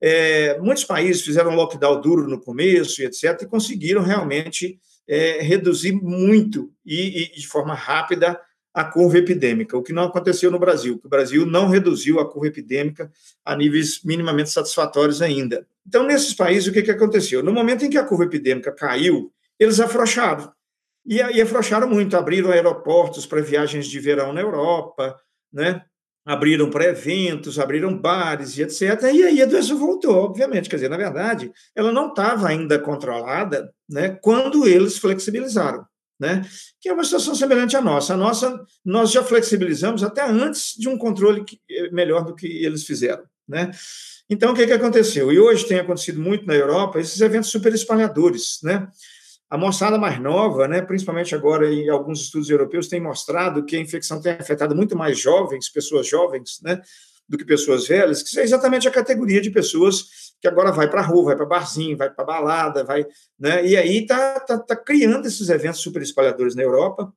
é, 0.00 0.58
muitos 0.58 0.84
países 0.84 1.22
fizeram 1.22 1.54
lockdown 1.54 2.00
duro 2.00 2.28
no 2.28 2.40
começo 2.40 3.02
e 3.02 3.04
etc., 3.04 3.42
e 3.42 3.46
conseguiram 3.46 4.02
realmente 4.02 4.78
é, 5.08 5.40
reduzir 5.42 5.92
muito 5.92 6.70
e, 6.84 7.22
e, 7.22 7.40
de 7.40 7.46
forma 7.46 7.74
rápida 7.74 8.38
a 8.78 8.84
curva 8.84 9.18
epidêmica, 9.18 9.76
o 9.76 9.82
que 9.82 9.92
não 9.92 10.04
aconteceu 10.04 10.52
no 10.52 10.58
Brasil, 10.58 11.00
o 11.02 11.08
Brasil 11.08 11.44
não 11.44 11.66
reduziu 11.66 12.20
a 12.20 12.30
curva 12.30 12.46
epidêmica 12.46 13.10
a 13.44 13.56
níveis 13.56 14.04
minimamente 14.04 14.50
satisfatórios 14.50 15.20
ainda. 15.20 15.66
Então, 15.84 16.06
nesses 16.06 16.32
países, 16.32 16.68
o 16.68 16.72
que, 16.72 16.82
que 16.82 16.90
aconteceu? 16.92 17.42
No 17.42 17.52
momento 17.52 17.84
em 17.84 17.90
que 17.90 17.98
a 17.98 18.04
curva 18.04 18.22
epidêmica 18.22 18.70
caiu, 18.70 19.32
eles 19.58 19.80
afrouxaram. 19.80 20.52
E, 21.04 21.16
e 21.16 21.42
afrouxaram 21.42 21.88
muito, 21.88 22.16
abriram 22.16 22.52
aeroportos 22.52 23.26
para 23.26 23.40
viagens 23.40 23.88
de 23.88 23.98
verão 23.98 24.32
na 24.32 24.42
Europa, 24.42 25.18
né? 25.52 25.82
abriram 26.24 26.70
para 26.70 26.84
eventos, 26.84 27.58
abriram 27.58 27.98
bares 27.98 28.56
e 28.56 28.62
etc. 28.62 29.02
E 29.12 29.24
aí 29.24 29.42
a 29.42 29.46
doença 29.46 29.74
voltou, 29.74 30.14
obviamente. 30.14 30.68
Quer 30.68 30.76
dizer, 30.76 30.88
na 30.88 30.96
verdade, 30.96 31.50
ela 31.74 31.90
não 31.90 32.10
estava 32.10 32.46
ainda 32.46 32.78
controlada 32.78 33.72
né, 33.90 34.16
quando 34.22 34.68
eles 34.68 34.98
flexibilizaram. 34.98 35.84
Né, 36.18 36.44
que 36.80 36.88
é 36.88 36.92
uma 36.92 37.04
situação 37.04 37.32
semelhante 37.32 37.76
à 37.76 37.80
nossa. 37.80 38.14
A 38.14 38.16
nossa, 38.16 38.60
nós 38.84 39.12
já 39.12 39.22
flexibilizamos 39.22 40.02
até 40.02 40.28
antes 40.28 40.74
de 40.76 40.88
um 40.88 40.98
controle 40.98 41.44
que, 41.44 41.60
eh, 41.70 41.90
melhor 41.92 42.24
do 42.24 42.34
que 42.34 42.46
eles 42.64 42.84
fizeram. 42.84 43.22
Né? 43.46 43.70
Então, 44.28 44.52
o 44.52 44.54
que, 44.54 44.66
que 44.66 44.72
aconteceu? 44.72 45.32
E 45.32 45.38
hoje 45.38 45.66
tem 45.66 45.78
acontecido 45.78 46.20
muito 46.20 46.44
na 46.44 46.54
Europa 46.54 46.98
esses 46.98 47.20
eventos 47.20 47.50
super 47.50 47.72
espalhadores. 47.72 48.58
Né? 48.64 48.88
A 49.48 49.56
moçada 49.56 49.96
mais 49.96 50.20
nova, 50.20 50.68
né, 50.68 50.82
principalmente 50.82 51.34
agora 51.34 51.72
em 51.72 51.88
alguns 51.88 52.20
estudos 52.20 52.50
europeus, 52.50 52.86
tem 52.86 53.00
mostrado 53.00 53.64
que 53.64 53.76
a 53.76 53.80
infecção 53.80 54.20
tem 54.20 54.32
afetado 54.32 54.76
muito 54.76 54.94
mais 54.94 55.18
jovens, 55.18 55.70
pessoas 55.70 56.06
jovens, 56.06 56.58
né, 56.62 56.82
do 57.26 57.38
que 57.38 57.46
pessoas 57.46 57.88
velhas, 57.88 58.22
que 58.22 58.38
é 58.38 58.42
exatamente 58.42 58.86
a 58.86 58.90
categoria 58.90 59.40
de 59.40 59.50
pessoas 59.50 60.27
que 60.40 60.48
agora 60.48 60.70
vai 60.70 60.88
para 60.88 61.00
a 61.00 61.04
rua, 61.04 61.24
vai 61.24 61.36
para 61.36 61.46
barzinho, 61.46 61.96
vai 61.96 62.10
para 62.10 62.24
balada, 62.24 62.84
vai, 62.84 63.04
né, 63.38 63.66
e 63.66 63.76
aí 63.76 63.98
está 63.98 64.40
tá, 64.40 64.58
tá 64.58 64.76
criando 64.76 65.26
esses 65.26 65.48
eventos 65.48 65.80
super 65.80 66.02
espalhadores 66.02 66.54
na 66.54 66.62
Europa 66.62 67.12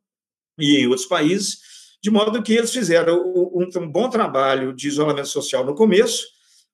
e 0.58 0.78
em 0.78 0.88
outros 0.88 1.08
países, 1.08 1.60
de 2.02 2.10
modo 2.10 2.42
que 2.42 2.54
eles 2.54 2.72
fizeram 2.72 3.22
um, 3.22 3.70
um 3.76 3.88
bom 3.88 4.10
trabalho 4.10 4.74
de 4.74 4.88
isolamento 4.88 5.28
social 5.28 5.64
no 5.64 5.76
começo, 5.76 6.26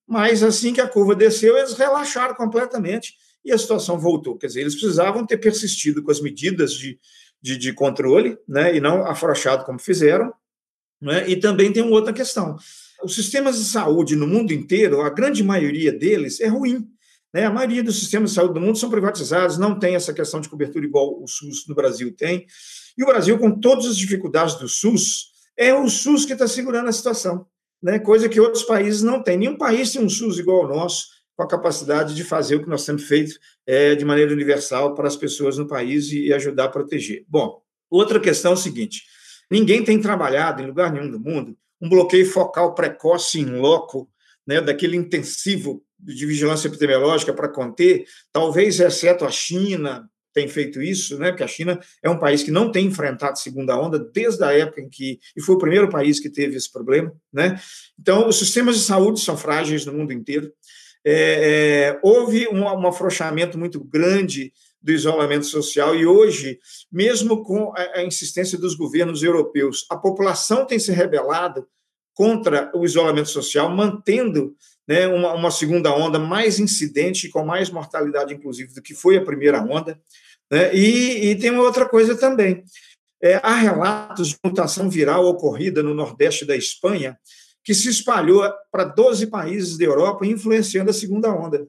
mas 0.07 0.41
assim 0.41 0.73
que 0.73 0.79
a 0.79 0.87
curva 0.87 1.13
desceu, 1.13 1.57
eles 1.57 1.73
relaxaram 1.73 2.33
completamente 2.33 3.13
e 3.43 3.51
a 3.51 3.57
situação 3.57 3.99
voltou. 3.99 4.37
Quer 4.37 4.47
dizer, 4.47 4.61
eles 4.61 4.75
precisavam 4.75 5.25
ter 5.25 5.37
persistido 5.37 6.01
com 6.01 6.11
as 6.11 6.21
medidas 6.21 6.73
de, 6.73 6.97
de, 7.41 7.57
de 7.57 7.73
controle, 7.73 8.37
né, 8.47 8.75
e 8.75 8.79
não 8.79 9.05
afrouxado 9.05 9.65
como 9.65 9.79
fizeram. 9.79 10.33
Né, 11.01 11.29
e 11.29 11.35
também 11.35 11.71
tem 11.71 11.83
uma 11.83 11.91
outra 11.91 12.13
questão. 12.13 12.57
Os 13.03 13.15
sistemas 13.15 13.57
de 13.57 13.65
saúde 13.65 14.15
no 14.15 14.27
mundo 14.27 14.51
inteiro, 14.51 15.01
a 15.01 15.09
grande 15.09 15.43
maioria 15.43 15.91
deles 15.91 16.39
é 16.39 16.47
ruim. 16.47 16.87
Né? 17.33 17.45
A 17.45 17.51
maioria 17.51 17.83
dos 17.83 17.99
sistemas 17.99 18.31
de 18.31 18.35
saúde 18.35 18.55
do 18.55 18.61
mundo 18.61 18.77
são 18.77 18.89
privatizados, 18.89 19.57
não 19.57 19.77
tem 19.77 19.95
essa 19.95 20.13
questão 20.13 20.41
de 20.41 20.49
cobertura 20.49 20.85
igual 20.85 21.21
o 21.21 21.27
SUS 21.27 21.67
no 21.67 21.75
Brasil 21.75 22.13
tem. 22.15 22.45
E 22.97 23.03
o 23.03 23.05
Brasil, 23.05 23.37
com 23.37 23.59
todas 23.59 23.85
as 23.85 23.97
dificuldades 23.97 24.55
do 24.55 24.67
SUS, 24.67 25.27
é 25.55 25.73
o 25.73 25.87
SUS 25.89 26.25
que 26.25 26.33
está 26.33 26.47
segurando 26.47 26.89
a 26.89 26.91
situação, 26.91 27.45
né? 27.81 27.99
coisa 27.99 28.27
que 28.27 28.39
outros 28.39 28.63
países 28.63 29.03
não 29.03 29.21
têm. 29.21 29.37
Nenhum 29.37 29.57
país 29.57 29.91
tem 29.91 30.01
um 30.01 30.09
SUS 30.09 30.39
igual 30.39 30.63
ao 30.63 30.67
nosso 30.67 31.17
com 31.37 31.43
a 31.43 31.47
capacidade 31.47 32.15
de 32.15 32.23
fazer 32.23 32.55
o 32.55 32.63
que 32.63 32.69
nós 32.69 32.83
temos 32.83 33.03
feito 33.03 33.35
é, 33.65 33.93
de 33.93 34.03
maneira 34.03 34.33
universal 34.33 34.95
para 34.95 35.07
as 35.07 35.15
pessoas 35.15 35.55
no 35.57 35.67
país 35.67 36.11
e, 36.11 36.33
ajudar 36.33 36.65
a 36.65 36.69
proteger. 36.69 37.23
Bom, 37.27 37.61
outra 37.91 38.19
questão 38.19 38.51
é 38.51 38.53
o 38.55 38.57
seguinte: 38.57 39.03
ninguém 39.49 39.83
tem 39.83 39.99
trabalhado 39.99 40.61
em 40.61 40.67
lugar 40.67 40.91
nenhum 40.91 41.09
do 41.09 41.19
mundo 41.19 41.57
um 41.81 41.89
bloqueio 41.89 42.29
focal 42.29 42.73
precoce 42.73 43.39
em 43.39 43.45
loco, 43.45 44.09
né, 44.45 44.61
daquele 44.61 44.97
intensivo 44.97 45.83
de 45.99 46.25
vigilância 46.25 46.67
epidemiológica 46.67 47.33
para 47.33 47.49
conter, 47.49 48.05
talvez 48.31 48.79
exceto 48.79 49.25
a 49.25 49.31
China 49.31 50.09
tem 50.33 50.47
feito 50.47 50.81
isso, 50.81 51.17
né, 51.17 51.29
porque 51.29 51.43
a 51.43 51.47
China 51.47 51.79
é 52.03 52.09
um 52.09 52.19
país 52.19 52.43
que 52.43 52.51
não 52.51 52.71
tem 52.71 52.85
enfrentado 52.85 53.39
segunda 53.39 53.79
onda 53.79 53.97
desde 53.97 54.43
a 54.43 54.51
época 54.51 54.81
em 54.81 54.89
que 54.89 55.19
e 55.35 55.41
foi 55.41 55.55
o 55.55 55.59
primeiro 55.59 55.89
país 55.89 56.19
que 56.19 56.29
teve 56.29 56.55
esse 56.55 56.71
problema, 56.71 57.11
né? 57.33 57.59
Então, 57.99 58.27
os 58.27 58.37
sistemas 58.37 58.75
de 58.75 58.83
saúde 58.83 59.19
são 59.19 59.35
frágeis 59.35 59.85
no 59.85 59.93
mundo 59.93 60.13
inteiro 60.13 60.51
é, 61.09 61.93
é, 61.93 61.99
houve 62.03 62.49
um, 62.49 62.63
um 62.63 62.87
afrouxamento 62.87 63.57
muito 63.57 63.81
grande 63.81 64.51
do 64.81 64.91
isolamento 64.91 65.45
social 65.45 65.95
e 65.95 66.05
hoje, 66.05 66.59
mesmo 66.91 67.43
com 67.43 67.73
a, 67.75 68.03
insistência 68.03 68.57
dos 68.57 68.75
governos 68.75 69.23
europeus, 69.23 69.85
a 69.89 69.97
população 69.97 70.65
tem 70.65 70.79
se 70.79 70.91
rebelado 70.91 71.67
contra 72.13 72.71
o 72.73 72.85
isolamento 72.85 73.29
social, 73.29 73.69
mantendo 73.69 74.55
né, 74.87 75.07
uma, 75.07 75.33
uma, 75.33 75.51
segunda 75.51 75.93
onda 75.93 76.17
mais 76.17 76.59
incidente, 76.59 77.29
com 77.29 77.43
mais 77.43 77.69
mortalidade, 77.69 78.33
inclusive, 78.33 78.73
do 78.73 78.81
que 78.81 78.95
foi 78.95 79.17
a 79.17 79.23
primeira 79.23 79.61
onda. 79.61 79.99
Né? 80.49 80.73
E, 80.73 81.29
e 81.29 81.35
tem 81.35 81.51
uma 81.51 81.63
outra 81.63 81.87
coisa 81.87 82.15
também. 82.15 82.63
É, 83.21 83.35
há 83.43 83.55
relatos 83.55 84.29
de 84.29 84.37
mutação 84.43 84.89
viral 84.89 85.25
ocorrida 85.25 85.83
no 85.83 85.93
nordeste 85.93 86.45
da 86.45 86.55
Espanha, 86.55 87.17
que 87.63 87.73
se 87.73 87.89
espalhou 87.89 88.49
para 88.71 88.85
12 88.85 89.27
países 89.27 89.77
da 89.77 89.85
Europa, 89.85 90.25
influenciando 90.25 90.89
a 90.89 90.93
segunda 90.93 91.29
onda. 91.29 91.67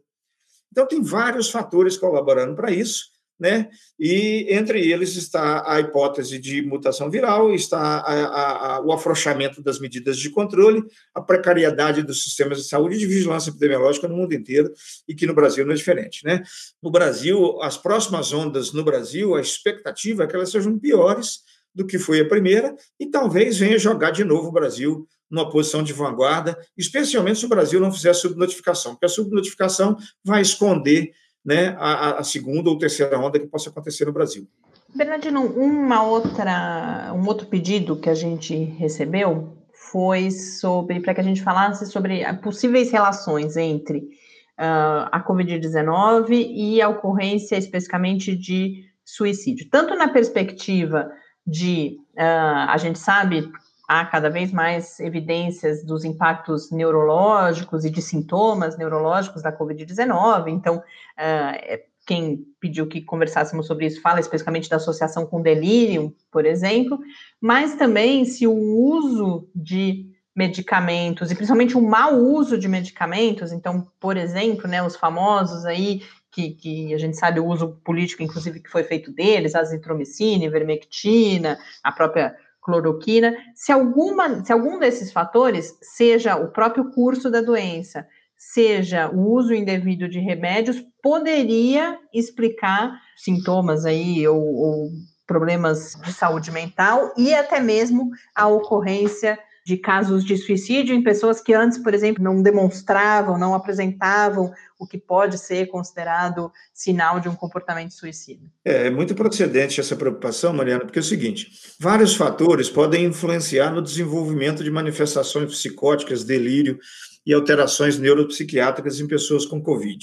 Então, 0.71 0.87
tem 0.87 1.03
vários 1.03 1.51
fatores 1.51 1.97
colaborando 1.97 2.55
para 2.55 2.71
isso, 2.71 3.07
né? 3.39 3.69
E 3.99 4.47
entre 4.51 4.91
eles 4.91 5.15
está 5.15 5.63
a 5.71 5.79
hipótese 5.79 6.39
de 6.39 6.61
mutação 6.61 7.09
viral, 7.09 7.55
está 7.55 7.79
a, 7.79 8.25
a, 8.25 8.77
a, 8.77 8.81
o 8.81 8.93
afrouxamento 8.93 9.63
das 9.63 9.79
medidas 9.79 10.19
de 10.19 10.29
controle, 10.31 10.83
a 11.15 11.21
precariedade 11.21 12.03
dos 12.03 12.25
sistemas 12.25 12.59
de 12.59 12.69
saúde 12.69 12.97
e 12.97 12.99
de 12.99 13.07
vigilância 13.07 13.51
epidemiológica 13.51 14.09
no 14.09 14.17
mundo 14.17 14.35
inteiro, 14.35 14.73
e 15.07 15.15
que 15.15 15.27
no 15.27 15.35
Brasil 15.35 15.65
não 15.65 15.73
é 15.73 15.77
diferente, 15.77 16.25
né? 16.25 16.43
No 16.83 16.91
Brasil, 16.91 17.63
as 17.63 17.77
próximas 17.77 18.33
ondas 18.33 18.73
no 18.73 18.83
Brasil, 18.83 19.37
a 19.37 19.41
expectativa 19.41 20.25
é 20.25 20.27
que 20.27 20.35
elas 20.35 20.51
sejam 20.51 20.77
piores 20.77 21.41
do 21.73 21.87
que 21.87 21.99
foi 21.99 22.21
a 22.21 22.29
primeira, 22.29 22.75
e 22.99 23.07
talvez 23.07 23.57
venha 23.57 23.79
jogar 23.79 24.11
de 24.11 24.25
novo 24.25 24.49
o 24.49 24.53
Brasil 24.53 25.07
numa 25.31 25.51
posição 25.51 25.83
de 25.83 25.93
vanguarda, 25.93 26.59
especialmente 26.77 27.39
se 27.39 27.47
o 27.47 27.49
Brasil 27.49 27.81
não 27.81 27.93
fizer 27.93 28.15
subnotificação, 28.15 28.93
porque 28.93 29.07
a 29.07 29.11
subnotificação 29.11 29.97
vai 30.25 30.43
esconder 30.43 31.13
né, 31.45 31.77
a, 31.79 32.19
a 32.19 32.25
segunda 32.25 32.71
ou 32.71 32.79
terceira 32.79 33.19
onda 33.19 33.39
que 33.39 33.47
possa 33.47 33.71
acontecer 33.71 34.05
no 34.05 34.13
Brasil. 34.13 34.47
Bernardino, 34.95 35.43
uma 35.43 36.03
outra, 36.03 37.13
um 37.15 37.27
outro 37.27 37.47
pedido 37.47 37.97
que 37.97 38.09
a 38.09 38.15
gente 38.15 38.55
recebeu 38.55 39.57
foi 39.91 40.31
sobre 40.31 41.01
para 41.01 41.15
que 41.15 41.21
a 41.21 41.25
gente 41.25 41.43
falasse 41.43 41.87
sobre 41.87 42.23
possíveis 42.43 42.91
relações 42.91 43.57
entre 43.57 43.99
uh, 43.99 45.09
a 45.13 45.25
Covid-19 45.27 46.31
e 46.31 46.83
a 46.83 46.89
ocorrência 46.89 47.57
especificamente 47.57 48.35
de 48.35 48.85
suicídio, 49.05 49.69
tanto 49.71 49.95
na 49.95 50.09
perspectiva 50.09 51.11
de 51.47 51.97
uh, 52.15 52.69
a 52.69 52.77
gente 52.77 52.99
sabe 52.99 53.51
há 53.89 54.05
cada 54.05 54.29
vez 54.29 54.53
mais 54.53 55.01
evidências 55.01 55.83
dos 55.83 56.05
impactos 56.05 56.71
neurológicos 56.71 57.87
e 57.87 57.91
de 57.91 58.03
sintomas 58.03 58.77
neurológicos 58.77 59.43
da 59.43 59.51
Covid-19. 59.51 60.49
Então, 60.49 60.77
uh, 60.77 61.79
quem 62.07 62.45
pediu 62.61 62.87
que 62.87 63.01
conversássemos 63.01 63.67
sobre 63.67 63.87
isso 63.87 64.03
fala 64.03 64.21
especificamente 64.21 64.69
da 64.69 64.77
associação 64.77 65.25
com 65.27 65.41
delírio, 65.41 66.15
por 66.31 66.45
exemplo, 66.45 66.99
mas 67.41 67.77
também 67.77 68.27
se 68.27 68.47
o 68.47 68.55
uso 68.55 69.49
de 69.55 70.07
medicamentos, 70.37 71.31
e 71.31 71.35
principalmente 71.35 71.77
o 71.77 71.83
mau 71.83 72.15
uso 72.15 72.57
de 72.57 72.69
medicamentos, 72.69 73.53
então, 73.53 73.91
por 73.99 74.17
exemplo, 74.17 74.69
né, 74.69 74.83
os 74.83 74.97
famosos 74.97 75.65
aí, 75.65 76.03
que, 76.31 76.51
que, 76.51 76.95
a 76.95 76.99
gente 76.99 77.17
sabe 77.17 77.41
o 77.41 77.47
uso 77.47 77.81
político, 77.85 78.23
inclusive, 78.23 78.61
que 78.61 78.71
foi 78.71 78.85
feito 78.85 79.11
deles, 79.11 79.55
azitromicina, 79.55 80.45
ivermectina, 80.45 81.59
a 81.83 81.91
própria 81.91 82.37
cloroquina, 82.69 83.35
se, 83.55 83.73
alguma, 83.73 84.45
se 84.45 84.53
algum 84.53 84.79
desses 84.79 85.11
fatores, 85.11 85.75
seja 85.81 86.37
o 86.37 86.49
próprio 86.49 86.91
curso 86.91 87.31
da 87.31 87.41
doença, 87.41 88.07
seja 88.37 89.11
o 89.11 89.33
uso 89.33 89.55
indevido 89.55 90.07
de 90.07 90.19
remédios, 90.19 90.85
poderia 91.03 91.99
explicar 92.13 92.93
sintomas 93.17 93.87
aí 93.87 94.29
ou, 94.29 94.39
ou 94.39 94.91
problemas 95.27 95.95
de 96.05 96.13
saúde 96.13 96.53
mental 96.53 97.11
e 97.17 97.35
até 97.35 97.59
mesmo 97.59 98.11
a 98.35 98.47
ocorrência 98.47 99.39
de 99.69 99.77
casos 99.77 100.25
de 100.25 100.35
suicídio 100.35 100.95
em 100.95 101.03
pessoas 101.03 101.43
que 101.43 101.53
antes, 101.53 101.77
por 101.77 101.93
exemplo, 101.93 102.25
não 102.25 102.43
demonstravam, 102.43 103.39
não 103.39 103.53
apresentavam 103.53 104.51
o 104.79 104.87
que 104.87 104.97
pode 104.97 105.37
ser 105.37 105.67
considerado 105.67 106.51
sinal 106.73 107.21
de 107.21 107.29
um 107.29 107.35
comportamento 107.35 107.91
suicida. 107.91 108.51
É, 108.65 108.87
é 108.87 108.91
muito 108.91 109.15
procedente 109.15 109.79
essa 109.79 109.95
preocupação, 109.95 110.55
Mariana, 110.55 110.87
porque 110.87 110.99
é 110.99 111.03
o 111.03 111.05
seguinte: 111.05 111.51
vários 111.79 112.17
fatores 112.17 112.71
podem 112.71 113.05
influenciar 113.05 113.71
no 113.71 113.83
desenvolvimento 113.83 114.65
de 114.65 114.71
manifestações 114.71 115.51
psicóticas, 115.51 116.25
delírio 116.25 116.79
e 117.27 117.35
alterações 117.35 117.99
neuropsiquiátricas 117.99 118.99
em 119.01 119.07
pessoas 119.07 119.45
com 119.45 119.63
Covid. 119.63 120.03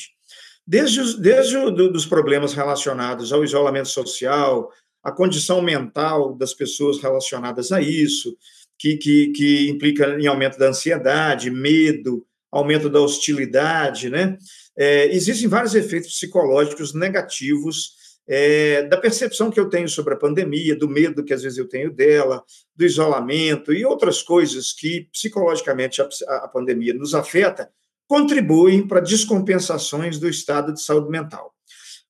Desde 0.68 1.00
os, 1.00 1.18
desde 1.18 1.58
os 1.58 2.06
problemas 2.06 2.54
relacionados 2.54 3.34
ao 3.34 3.44
isolamento 3.44 3.88
social, 3.88 4.70
a 5.04 5.12
condição 5.12 5.60
mental 5.60 6.36
das 6.36 6.54
pessoas 6.54 7.02
relacionadas 7.02 7.72
a 7.72 7.82
isso, 7.82 8.38
que, 8.78 8.98
que, 8.98 9.28
que 9.32 9.70
implica 9.70 10.08
em 10.20 10.28
aumento 10.28 10.58
da 10.58 10.70
ansiedade, 10.70 11.50
medo, 11.50 12.26
aumento 12.52 12.90
da 12.90 13.00
hostilidade, 13.00 14.10
né? 14.10 14.38
É, 14.78 15.14
existem 15.16 15.48
vários 15.48 15.74
efeitos 15.74 16.12
psicológicos 16.14 16.94
negativos 16.94 17.94
é, 18.28 18.84
da 18.84 18.98
percepção 18.98 19.52
que 19.52 19.60
eu 19.60 19.70
tenho 19.70 19.88
sobre 19.88 20.14
a 20.14 20.18
pandemia, 20.18 20.76
do 20.76 20.90
medo 20.90 21.24
que 21.24 21.34
às 21.34 21.44
vezes 21.44 21.58
eu 21.58 21.68
tenho 21.68 21.94
dela, 21.94 22.44
do 22.76 22.86
isolamento 22.86 23.72
e 23.72 23.86
outras 23.86 24.22
coisas 24.22 24.74
que 24.74 25.08
psicologicamente 25.12 26.02
a, 26.02 26.08
a 26.44 26.48
pandemia 26.48 26.94
nos 26.94 27.14
afeta, 27.14 27.70
contribuem 28.08 28.88
para 28.88 29.00
descompensações 29.00 30.20
do 30.20 30.28
estado 30.28 30.74
de 30.74 30.82
saúde 30.82 31.10
mental. 31.10 31.54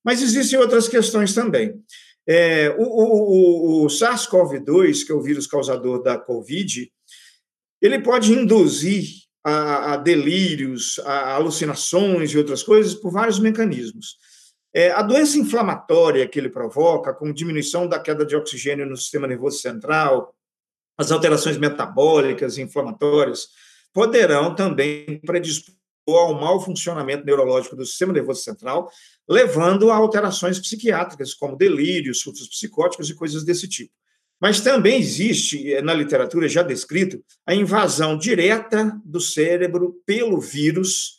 Mas 0.04 0.22
existem 0.22 0.60
outras 0.60 0.88
questões 0.88 1.34
também. 1.34 1.74
É, 2.28 2.76
o, 2.78 2.84
o, 2.84 3.84
o 3.84 3.88
SARS-CoV-2, 3.88 5.06
que 5.06 5.12
é 5.12 5.16
o 5.16 5.22
vírus 5.22 5.46
causador 5.46 6.02
da 6.02 6.18
Covid, 6.18 6.92
ele 7.82 8.00
pode 8.00 8.34
induzir 8.34 9.26
a, 9.44 9.94
a 9.94 9.98
delírios, 9.98 11.00
a 11.06 11.36
alucinações 11.36 12.32
e 12.32 12.38
outras 12.38 12.64
coisas 12.64 12.96
por 12.96 13.12
vários 13.12 13.40
mecanismos. 13.40 14.18
É, 14.74 14.92
a 14.92 15.02
doença 15.02 15.38
inflamatória 15.38 16.28
que 16.28 16.40
ele 16.40 16.50
provoca, 16.50 17.14
com 17.14 17.32
diminuição 17.32 17.88
da 17.88 18.00
queda 18.00 18.26
de 18.26 18.36
oxigênio 18.36 18.86
no 18.86 18.98
sistema 18.98 19.28
nervoso 19.28 19.60
central, 19.60 20.36
as 20.98 21.12
alterações 21.12 21.58
metabólicas 21.58 22.58
e 22.58 22.62
inflamatórias, 22.62 23.48
poderão 23.94 24.54
também 24.54 25.20
predispor 25.26 25.76
ao 26.14 26.34
mau 26.40 26.62
funcionamento 26.62 27.26
neurológico 27.26 27.76
do 27.76 27.86
sistema 27.86 28.14
nervoso 28.14 28.44
central, 28.44 28.92
levando 29.28 29.90
a 29.90 29.96
alterações 29.96 30.60
psiquiátricas, 30.60 31.34
como 31.34 31.56
delírios, 31.56 32.22
surtos 32.22 32.48
psicóticos 32.48 33.10
e 33.10 33.16
coisas 33.16 33.44
desse 33.44 33.68
tipo. 33.68 33.94
Mas 34.40 34.62
também 34.62 35.00
existe, 35.00 35.74
eh, 35.74 35.82
na 35.82 35.94
literatura 35.94 36.48
já 36.48 36.62
descrito, 36.62 37.24
a 37.46 37.56
invasão 37.56 38.18
direta 38.18 39.00
do 39.04 39.20
cérebro 39.20 40.02
pelo 40.06 40.40
vírus 40.40 41.16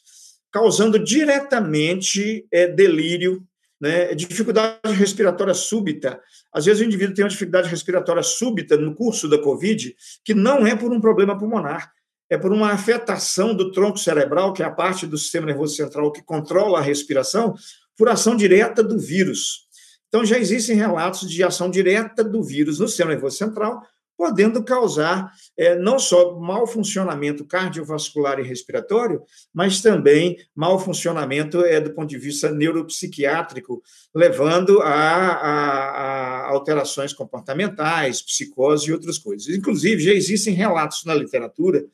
causando 0.53 0.99
diretamente 0.99 2.47
é, 2.51 2.67
delírio, 2.67 3.47
né, 3.79 4.15
dificuldade 4.15 4.79
respiratória 4.95 5.53
súbita. 5.53 6.19
Às 6.51 6.65
vezes 6.65 6.81
o 6.81 6.85
indivíduo 6.85 7.15
tem 7.15 7.25
uma 7.25 7.31
dificuldade 7.31 7.69
respiratória 7.69 8.23
súbita 8.23 8.75
no 8.77 8.95
curso 8.95 9.29
da 9.29 9.39
COVID, 9.39 9.95
que 10.25 10.33
não 10.33 10.67
é 10.67 10.75
por 10.75 10.91
um 10.93 11.01
problema 11.01 11.37
pulmonar, 11.37 11.93
é 12.29 12.37
por 12.37 12.53
uma 12.53 12.73
afetação 12.73 13.55
do 13.55 13.71
tronco 13.71 13.99
cerebral, 13.99 14.53
que 14.53 14.63
é 14.63 14.67
a 14.67 14.71
parte 14.71 15.07
do 15.07 15.17
sistema 15.17 15.47
nervoso 15.47 15.77
central 15.77 16.13
que 16.13 16.23
controla 16.23 16.79
a 16.79 16.83
respiração, 16.83 17.55
por 17.97 18.09
ação 18.09 18.37
direta 18.37 18.83
do 18.83 18.99
vírus. 18.99 19.67
Então, 20.09 20.25
já 20.25 20.39
existem 20.39 20.77
relatos 20.77 21.29
de 21.29 21.43
ação 21.43 21.71
direta 21.71 22.23
do 22.23 22.43
vírus 22.43 22.79
no 22.79 22.89
sistema 22.89 23.11
nervoso 23.11 23.37
central, 23.37 23.83
podendo 24.17 24.65
causar 24.65 25.31
é, 25.57 25.77
não 25.77 25.99
só 25.99 26.39
mau 26.39 26.67
funcionamento 26.67 27.45
cardiovascular 27.45 28.41
e 28.41 28.43
respiratório, 28.43 29.23
mas 29.53 29.83
também 29.83 30.39
mau 30.55 30.79
funcionamento 30.79 31.63
é, 31.63 31.81
do 31.81 31.93
ponto 31.93 32.09
de 32.09 32.19
vista 32.19 32.51
neuropsiquiátrico, 32.51 33.83
levando 34.15 34.81
a, 34.81 34.89
a, 34.89 35.91
a 35.91 36.49
alterações 36.49 37.13
comportamentais, 37.13 38.23
psicose 38.23 38.89
e 38.89 38.93
outras 38.93 39.19
coisas. 39.19 39.55
Inclusive, 39.55 40.03
já 40.03 40.13
existem 40.13 40.55
relatos 40.55 41.05
na 41.05 41.15
literatura 41.15 41.85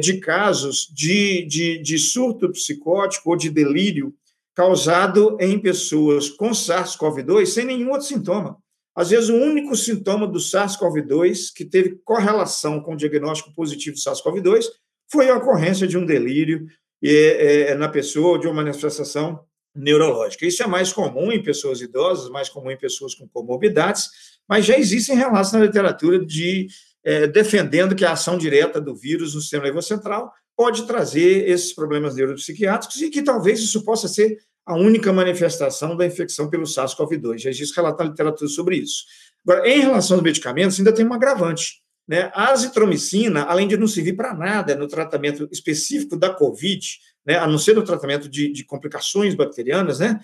de 0.00 0.18
casos 0.18 0.88
de, 0.92 1.46
de, 1.46 1.78
de 1.78 1.98
surto 1.98 2.50
psicótico 2.50 3.30
ou 3.30 3.36
de 3.36 3.48
delírio 3.48 4.12
causado 4.54 5.36
em 5.40 5.56
pessoas 5.56 6.28
com 6.28 6.50
SARS-CoV-2 6.50 7.46
sem 7.46 7.64
nenhum 7.64 7.90
outro 7.90 8.08
sintoma. 8.08 8.58
Às 8.92 9.10
vezes, 9.10 9.28
o 9.28 9.36
único 9.36 9.76
sintoma 9.76 10.26
do 10.26 10.40
SARS-CoV-2 10.40 11.52
que 11.54 11.64
teve 11.64 12.00
correlação 12.04 12.80
com 12.80 12.94
o 12.94 12.96
diagnóstico 12.96 13.54
positivo 13.54 13.94
de 13.94 14.02
SARS-CoV-2 14.02 14.64
foi 15.08 15.30
a 15.30 15.36
ocorrência 15.36 15.86
de 15.86 15.96
um 15.96 16.04
delírio 16.04 16.66
é, 17.00 17.70
é, 17.70 17.74
na 17.76 17.88
pessoa, 17.88 18.36
de 18.40 18.48
uma 18.48 18.56
manifestação 18.56 19.38
neurológica. 19.72 20.44
Isso 20.44 20.64
é 20.64 20.66
mais 20.66 20.92
comum 20.92 21.30
em 21.30 21.40
pessoas 21.40 21.80
idosas, 21.80 22.28
mais 22.28 22.48
comum 22.48 22.72
em 22.72 22.76
pessoas 22.76 23.14
com 23.14 23.28
comorbidades, 23.28 24.08
mas 24.48 24.64
já 24.64 24.76
existem 24.76 25.14
relatos 25.14 25.52
na 25.52 25.60
literatura 25.60 26.18
de 26.18 26.66
é, 27.04 27.26
defendendo 27.26 27.94
que 27.94 28.04
a 28.04 28.12
ação 28.12 28.36
direta 28.36 28.80
do 28.80 28.94
vírus 28.94 29.34
no 29.34 29.40
sistema 29.40 29.64
nervoso 29.64 29.88
central 29.88 30.32
pode 30.56 30.86
trazer 30.86 31.48
esses 31.48 31.72
problemas 31.72 32.14
neuropsiquiátricos 32.14 33.00
e 33.00 33.10
que 33.10 33.22
talvez 33.22 33.60
isso 33.60 33.84
possa 33.84 34.08
ser 34.08 34.38
a 34.66 34.74
única 34.74 35.12
manifestação 35.12 35.96
da 35.96 36.04
infecção 36.04 36.50
pelo 36.50 36.64
SARS-CoV-2. 36.64 37.38
Já 37.38 37.50
existe 37.50 37.74
relato 37.74 38.02
na 38.02 38.10
literatura 38.10 38.50
sobre 38.50 38.76
isso. 38.76 39.04
Agora, 39.46 39.66
em 39.66 39.80
relação 39.80 40.16
aos 40.16 40.22
medicamentos, 40.22 40.78
ainda 40.78 40.92
tem 40.92 41.06
um 41.06 41.14
agravante. 41.14 41.80
Né? 42.06 42.30
A 42.34 42.50
azitromicina, 42.52 43.44
além 43.44 43.68
de 43.68 43.76
não 43.76 43.86
servir 43.86 44.14
para 44.14 44.34
nada 44.34 44.74
no 44.74 44.88
tratamento 44.88 45.48
específico 45.52 46.16
da 46.16 46.30
COVID, 46.30 46.86
né, 47.26 47.36
a 47.36 47.46
não 47.46 47.58
ser 47.58 47.74
no 47.76 47.82
tratamento 47.82 48.28
de, 48.28 48.52
de 48.52 48.64
complicações 48.64 49.34
bacterianas, 49.34 50.00
né, 50.00 50.18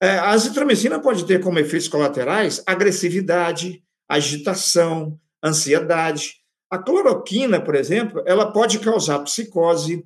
é, 0.00 0.10
a 0.10 0.30
azitromicina 0.30 1.00
pode 1.00 1.24
ter 1.24 1.40
como 1.40 1.58
efeitos 1.58 1.88
colaterais 1.88 2.62
agressividade, 2.66 3.82
agitação, 4.08 5.18
ansiedade. 5.42 6.34
A 6.70 6.78
cloroquina, 6.78 7.60
por 7.60 7.74
exemplo, 7.74 8.22
ela 8.26 8.52
pode 8.52 8.78
causar 8.78 9.20
psicose, 9.20 10.04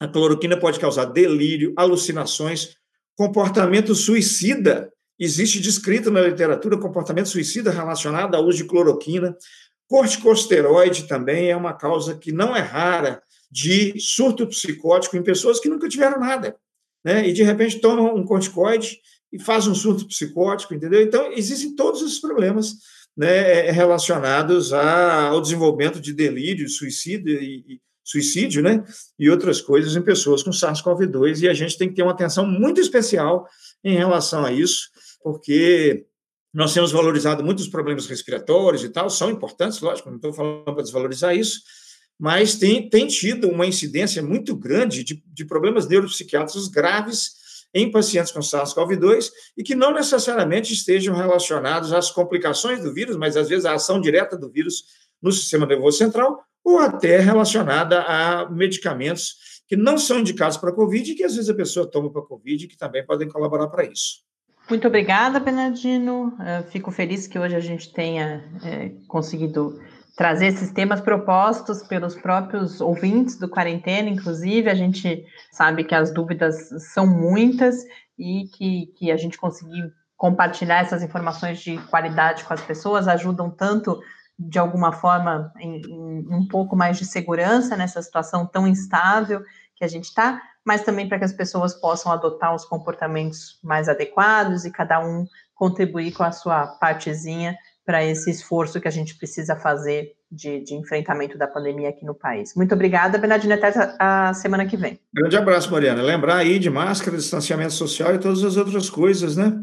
a 0.00 0.08
cloroquina 0.08 0.58
pode 0.58 0.80
causar 0.80 1.04
delírio, 1.06 1.72
alucinações, 1.76 2.74
Comportamento 3.20 3.94
suicida, 3.94 4.90
existe 5.18 5.60
descrito 5.60 6.10
na 6.10 6.22
literatura 6.22 6.78
comportamento 6.78 7.28
suicida 7.28 7.70
relacionado 7.70 8.34
ao 8.34 8.46
uso 8.46 8.56
de 8.56 8.64
cloroquina. 8.64 9.36
Corticosteroide 9.86 11.06
também 11.06 11.50
é 11.50 11.54
uma 11.54 11.74
causa 11.74 12.16
que 12.16 12.32
não 12.32 12.56
é 12.56 12.60
rara 12.60 13.22
de 13.50 14.00
surto 14.00 14.46
psicótico 14.46 15.18
em 15.18 15.22
pessoas 15.22 15.60
que 15.60 15.68
nunca 15.68 15.86
tiveram 15.86 16.18
nada, 16.18 16.56
né? 17.04 17.28
E 17.28 17.34
de 17.34 17.42
repente 17.42 17.78
tomam 17.78 18.16
um 18.16 18.24
corticoide 18.24 18.98
e 19.30 19.38
faz 19.38 19.66
um 19.66 19.74
surto 19.74 20.08
psicótico, 20.08 20.72
entendeu? 20.72 21.02
Então, 21.02 21.30
existem 21.30 21.76
todos 21.76 22.00
esses 22.00 22.22
problemas 22.22 22.76
né, 23.20 23.70
relacionados 23.70 24.72
ao 24.72 25.42
desenvolvimento 25.42 26.00
de 26.00 26.10
delírio, 26.14 26.66
suicídio 26.70 27.38
e, 27.38 27.78
suicídio, 28.02 28.62
né? 28.62 28.82
E 29.18 29.28
outras 29.28 29.60
coisas 29.60 29.94
em 29.94 30.00
pessoas 30.00 30.42
com 30.42 30.50
SARS-CoV-2. 30.50 31.42
E 31.42 31.48
a 31.48 31.52
gente 31.52 31.76
tem 31.76 31.90
que 31.90 31.94
ter 31.94 32.02
uma 32.02 32.12
atenção 32.12 32.46
muito 32.46 32.80
especial 32.80 33.46
em 33.84 33.94
relação 33.94 34.42
a 34.42 34.50
isso, 34.50 34.88
porque 35.22 36.06
nós 36.52 36.72
temos 36.72 36.92
valorizado 36.92 37.44
muitos 37.44 37.68
problemas 37.68 38.06
respiratórios 38.06 38.82
e 38.84 38.88
tal, 38.88 39.10
são 39.10 39.30
importantes, 39.30 39.80
lógico, 39.80 40.08
não 40.08 40.16
estou 40.16 40.32
falando 40.32 40.64
para 40.64 40.82
desvalorizar 40.82 41.36
isso, 41.36 41.60
mas 42.18 42.56
tem, 42.56 42.88
tem 42.88 43.06
tido 43.06 43.48
uma 43.48 43.66
incidência 43.66 44.22
muito 44.22 44.56
grande 44.56 45.04
de, 45.04 45.22
de 45.26 45.44
problemas 45.44 45.86
neuropsiquiátricos 45.86 46.68
graves 46.68 47.32
em 47.74 47.90
pacientes 47.90 48.32
com 48.32 48.40
SARS-CoV-2 48.40 49.30
e 49.56 49.62
que 49.62 49.74
não 49.74 49.92
necessariamente 49.92 50.72
estejam 50.72 51.14
relacionados 51.14 51.92
às 51.92 52.10
complicações 52.10 52.82
do 52.82 52.92
vírus, 52.92 53.16
mas 53.16 53.36
às 53.36 53.48
vezes 53.48 53.64
à 53.64 53.74
ação 53.74 54.00
direta 54.00 54.36
do 54.36 54.50
vírus 54.50 54.84
no 55.22 55.30
sistema 55.30 55.66
nervoso 55.66 55.98
central 55.98 56.42
ou 56.64 56.78
até 56.78 57.18
relacionada 57.18 58.02
a 58.02 58.50
medicamentos 58.50 59.62
que 59.66 59.76
não 59.76 59.96
são 59.96 60.18
indicados 60.18 60.56
para 60.56 60.72
COVID 60.72 61.12
e 61.12 61.14
que 61.14 61.24
às 61.24 61.36
vezes 61.36 61.48
a 61.48 61.54
pessoa 61.54 61.86
toma 61.86 62.10
para 62.10 62.22
COVID 62.22 62.64
e 62.64 62.68
que 62.68 62.76
também 62.76 63.06
podem 63.06 63.28
colaborar 63.28 63.68
para 63.68 63.84
isso. 63.84 64.24
Muito 64.68 64.86
obrigada, 64.86 65.40
Bernardino. 65.40 66.36
fico 66.70 66.90
feliz 66.90 67.26
que 67.26 67.38
hoje 67.38 67.56
a 67.56 67.60
gente 67.60 67.92
tenha 67.92 68.44
é, 68.64 68.90
conseguido 69.08 69.80
trazer 70.20 70.48
esses 70.48 70.70
temas 70.70 71.00
propostos 71.00 71.82
pelos 71.82 72.14
próprios 72.14 72.78
ouvintes 72.78 73.38
do 73.38 73.48
Quarentena, 73.48 74.10
inclusive. 74.10 74.68
A 74.68 74.74
gente 74.74 75.24
sabe 75.50 75.82
que 75.82 75.94
as 75.94 76.12
dúvidas 76.12 76.68
são 76.92 77.06
muitas 77.06 77.76
e 78.18 78.44
que, 78.52 78.92
que 78.98 79.10
a 79.10 79.16
gente 79.16 79.38
conseguir 79.38 79.90
compartilhar 80.18 80.80
essas 80.80 81.02
informações 81.02 81.58
de 81.60 81.78
qualidade 81.86 82.44
com 82.44 82.52
as 82.52 82.60
pessoas 82.60 83.08
ajudam 83.08 83.50
tanto 83.50 83.98
de 84.38 84.58
alguma 84.58 84.92
forma, 84.92 85.50
em, 85.58 85.80
em 85.80 86.28
um 86.28 86.46
pouco 86.46 86.76
mais 86.76 86.98
de 86.98 87.06
segurança 87.06 87.74
nessa 87.74 88.02
situação 88.02 88.44
tão 88.44 88.66
instável 88.66 89.42
que 89.74 89.86
a 89.86 89.88
gente 89.88 90.04
está, 90.04 90.38
mas 90.62 90.82
também 90.82 91.08
para 91.08 91.18
que 91.18 91.24
as 91.24 91.32
pessoas 91.32 91.72
possam 91.72 92.12
adotar 92.12 92.54
os 92.54 92.66
comportamentos 92.66 93.58
mais 93.64 93.88
adequados 93.88 94.66
e 94.66 94.70
cada 94.70 95.00
um 95.00 95.26
contribuir 95.54 96.12
com 96.12 96.24
a 96.24 96.30
sua 96.30 96.66
partezinha 96.66 97.56
para 97.90 98.04
esse 98.04 98.30
esforço 98.30 98.80
que 98.80 98.86
a 98.86 98.90
gente 98.90 99.16
precisa 99.16 99.56
fazer 99.56 100.12
de, 100.30 100.62
de, 100.62 100.74
enfrentamento 100.74 101.36
da 101.36 101.48
pandemia 101.48 101.88
aqui 101.88 102.04
no 102.06 102.14
país. 102.14 102.54
Muito 102.54 102.72
obrigada, 102.72 103.18
Bernardina, 103.18 103.56
até 103.56 103.72
a 103.98 104.32
semana 104.32 104.64
que 104.64 104.76
vem. 104.76 105.00
Grande 105.12 105.36
abraço, 105.36 105.72
Mariana. 105.72 106.00
Lembrar 106.00 106.36
aí 106.36 106.60
de 106.60 106.70
máscara, 106.70 107.16
distanciamento 107.16 107.72
social 107.72 108.14
e 108.14 108.18
todas 108.18 108.44
as 108.44 108.56
outras 108.56 108.88
coisas, 108.88 109.36
né? 109.36 109.60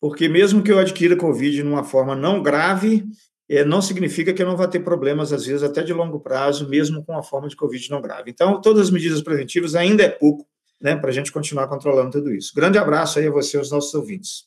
Porque 0.00 0.30
mesmo 0.30 0.62
que 0.62 0.72
eu 0.72 0.78
adquira 0.78 1.14
Covid 1.14 1.62
numa 1.62 1.84
forma 1.84 2.16
não 2.16 2.42
grave, 2.42 3.04
é, 3.50 3.62
não 3.66 3.82
significa 3.82 4.32
que 4.32 4.42
eu 4.42 4.46
não 4.46 4.56
vá 4.56 4.66
ter 4.66 4.80
problemas, 4.80 5.30
às 5.30 5.44
vezes, 5.44 5.62
até 5.62 5.82
de 5.82 5.92
longo 5.92 6.20
prazo, 6.20 6.70
mesmo 6.70 7.04
com 7.04 7.18
a 7.18 7.22
forma 7.22 7.48
de 7.48 7.56
Covid 7.56 7.90
não 7.90 8.00
grave. 8.00 8.30
Então, 8.30 8.62
todas 8.62 8.84
as 8.84 8.90
medidas 8.90 9.20
preventivas 9.20 9.74
ainda 9.74 10.02
é 10.02 10.08
pouco 10.08 10.46
né, 10.80 10.96
para 10.96 11.10
a 11.10 11.12
gente 11.12 11.30
continuar 11.30 11.68
controlando 11.68 12.12
tudo 12.12 12.32
isso. 12.32 12.50
Grande 12.56 12.78
abraço 12.78 13.18
aí 13.18 13.26
a 13.26 13.30
você 13.30 13.58
e 13.58 13.60
aos 13.60 13.70
nossos 13.70 13.92
ouvintes. 13.92 14.46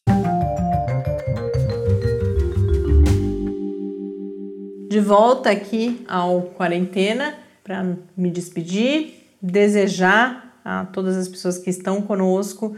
De 4.91 4.99
volta 4.99 5.49
aqui 5.49 6.03
ao 6.05 6.41
Quarentena, 6.41 7.35
para 7.63 7.95
me 8.17 8.29
despedir, 8.29 9.25
desejar 9.41 10.59
a 10.65 10.83
todas 10.83 11.15
as 11.15 11.29
pessoas 11.29 11.57
que 11.57 11.69
estão 11.69 12.01
conosco, 12.01 12.75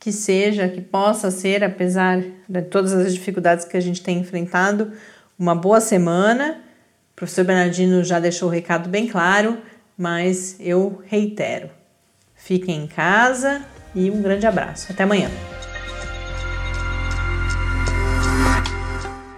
que 0.00 0.10
seja, 0.10 0.68
que 0.68 0.80
possa 0.80 1.30
ser, 1.30 1.62
apesar 1.62 2.20
de 2.48 2.62
todas 2.62 2.92
as 2.92 3.14
dificuldades 3.14 3.64
que 3.64 3.76
a 3.76 3.80
gente 3.80 4.02
tem 4.02 4.18
enfrentado, 4.18 4.90
uma 5.38 5.54
boa 5.54 5.80
semana. 5.80 6.58
O 7.12 7.14
professor 7.14 7.44
Bernardino 7.44 8.02
já 8.02 8.18
deixou 8.18 8.48
o 8.48 8.52
recado 8.52 8.88
bem 8.88 9.06
claro, 9.06 9.56
mas 9.96 10.56
eu 10.58 11.00
reitero. 11.06 11.70
Fiquem 12.34 12.82
em 12.82 12.86
casa 12.88 13.64
e 13.94 14.10
um 14.10 14.20
grande 14.20 14.48
abraço. 14.48 14.90
Até 14.90 15.04
amanhã. 15.04 15.30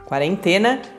Quarentena 0.06 0.80